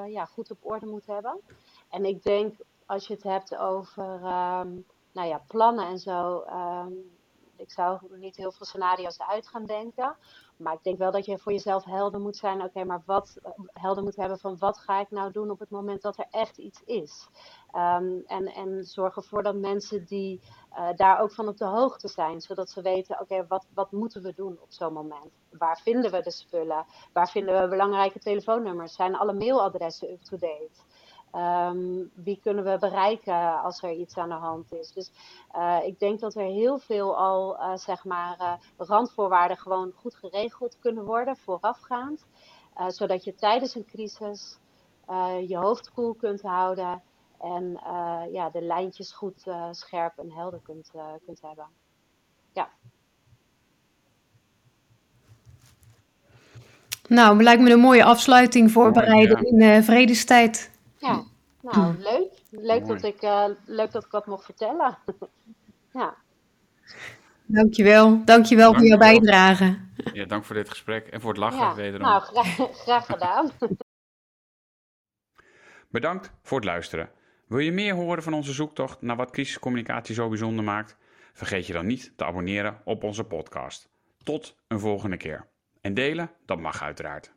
ja, 0.06 0.24
goed 0.24 0.50
op 0.50 0.58
orde 0.60 0.86
moet 0.86 1.06
hebben. 1.06 1.40
En 1.88 2.04
ik 2.04 2.22
denk, 2.22 2.54
als 2.86 3.06
je 3.06 3.14
het 3.14 3.22
hebt 3.22 3.56
over 3.56 4.20
um, 4.24 4.84
nou 5.12 5.28
ja, 5.28 5.42
plannen 5.46 5.86
en 5.86 5.98
zo. 5.98 6.44
Um, 6.46 7.18
ik 7.60 7.70
zou 7.70 7.98
niet 8.16 8.36
heel 8.36 8.52
veel 8.52 8.66
scenario's 8.66 9.20
uit 9.20 9.48
gaan 9.48 9.66
denken. 9.66 10.16
Maar 10.56 10.72
ik 10.72 10.82
denk 10.82 10.98
wel 10.98 11.10
dat 11.10 11.24
je 11.24 11.38
voor 11.38 11.52
jezelf 11.52 11.84
helder 11.84 12.20
moet 12.20 12.36
zijn. 12.36 12.62
Oké, 12.62 12.84
maar 12.84 13.02
wat 13.06 13.38
helder 13.72 14.02
moet 14.02 14.16
hebben 14.16 14.38
van 14.38 14.58
wat 14.58 14.78
ga 14.78 15.00
ik 15.00 15.10
nou 15.10 15.32
doen 15.32 15.50
op 15.50 15.58
het 15.58 15.70
moment 15.70 16.02
dat 16.02 16.18
er 16.18 16.26
echt 16.30 16.58
iets 16.58 16.82
is. 16.84 17.28
Um, 17.74 18.22
en, 18.26 18.46
en 18.46 18.84
zorg 18.84 19.16
ervoor 19.16 19.42
dat 19.42 19.54
mensen 19.54 20.04
die 20.04 20.40
uh, 20.72 20.88
daar 20.96 21.20
ook 21.20 21.32
van 21.32 21.48
op 21.48 21.56
de 21.56 21.64
hoogte 21.64 22.08
zijn. 22.08 22.40
Zodat 22.40 22.70
ze 22.70 22.82
weten, 22.82 23.20
oké, 23.20 23.46
wat, 23.46 23.66
wat 23.74 23.92
moeten 23.92 24.22
we 24.22 24.34
doen 24.34 24.58
op 24.60 24.72
zo'n 24.72 24.92
moment? 24.92 25.30
Waar 25.50 25.80
vinden 25.82 26.10
we 26.10 26.22
de 26.22 26.30
spullen? 26.30 26.86
Waar 27.12 27.30
vinden 27.30 27.62
we 27.62 27.68
belangrijke 27.68 28.18
telefoonnummers? 28.18 28.94
Zijn 28.94 29.16
alle 29.16 29.32
mailadressen 29.32 30.10
up-to-date? 30.10 30.88
Um, 31.34 32.10
wie 32.14 32.40
kunnen 32.42 32.64
we 32.64 32.76
bereiken 32.78 33.62
als 33.62 33.82
er 33.82 33.92
iets 33.92 34.16
aan 34.16 34.28
de 34.28 34.34
hand 34.34 34.72
is? 34.72 34.92
Dus 34.92 35.10
uh, 35.56 35.78
ik 35.84 35.98
denk 35.98 36.20
dat 36.20 36.34
er 36.34 36.44
heel 36.44 36.78
veel 36.78 37.16
al, 37.16 37.56
uh, 37.56 37.76
zeg 37.76 38.04
maar, 38.04 38.36
uh, 38.40 38.52
randvoorwaarden 38.76 39.56
gewoon 39.56 39.92
goed 39.96 40.14
geregeld 40.14 40.76
kunnen 40.78 41.04
worden 41.04 41.36
voorafgaand. 41.36 42.26
zodat 42.88 43.24
je 43.24 43.34
tijdens 43.34 43.74
een 43.74 43.84
crisis 43.84 44.58
je 45.46 45.56
hoofd 45.56 45.90
koel 45.90 46.14
kunt 46.14 46.42
houden 46.42 47.02
en 47.40 47.80
ja, 48.32 48.50
de 48.50 48.62
lijntjes 48.62 49.12
goed 49.12 49.46
scherp 49.70 50.18
en 50.18 50.30
helder 50.30 50.60
kunt, 50.62 50.90
kunt 51.24 51.40
hebben. 51.40 51.66
Ja. 52.52 52.68
Nou, 57.08 57.42
lijkt 57.42 57.62
me 57.62 57.70
een 57.70 57.80
mooie 57.80 58.04
afsluiting 58.04 58.70
voorbereiden 58.70 59.56
ja. 59.58 59.72
in 59.72 59.82
vredestijd. 59.82 60.70
Ja, 61.00 61.24
nou 61.60 61.96
leuk. 61.98 62.32
Leuk 62.50 62.86
dat, 62.86 63.02
ik, 63.02 63.22
uh, 63.22 63.44
leuk 63.64 63.92
dat 63.92 64.04
ik 64.04 64.10
dat 64.10 64.26
mocht 64.26 64.44
vertellen. 64.44 64.98
ja. 65.92 66.14
Dankjewel. 67.46 68.24
Dankjewel 68.24 68.74
voor 68.74 68.86
jouw 68.86 68.98
bijdrage. 68.98 69.78
Ja, 70.12 70.24
dank 70.24 70.44
voor 70.44 70.54
dit 70.54 70.68
gesprek 70.68 71.06
en 71.06 71.20
voor 71.20 71.30
het 71.30 71.38
lachen 71.38 71.58
ja, 71.58 71.74
wederom. 71.74 72.06
Nou, 72.06 72.22
graag, 72.22 72.56
graag 72.84 73.06
gedaan. 73.06 73.50
Bedankt 75.90 76.32
voor 76.42 76.58
het 76.58 76.66
luisteren. 76.66 77.10
Wil 77.46 77.58
je 77.58 77.72
meer 77.72 77.94
horen 77.94 78.22
van 78.22 78.34
onze 78.34 78.52
zoektocht 78.52 79.02
naar 79.02 79.16
wat 79.16 79.30
crisiscommunicatie 79.30 80.14
zo 80.14 80.28
bijzonder 80.28 80.64
maakt? 80.64 80.96
Vergeet 81.32 81.66
je 81.66 81.72
dan 81.72 81.86
niet 81.86 82.12
te 82.16 82.24
abonneren 82.24 82.80
op 82.84 83.04
onze 83.04 83.24
podcast. 83.24 83.88
Tot 84.22 84.56
een 84.68 84.80
volgende 84.80 85.16
keer. 85.16 85.48
En 85.80 85.94
delen, 85.94 86.30
dat 86.46 86.60
mag 86.60 86.82
uiteraard. 86.82 87.32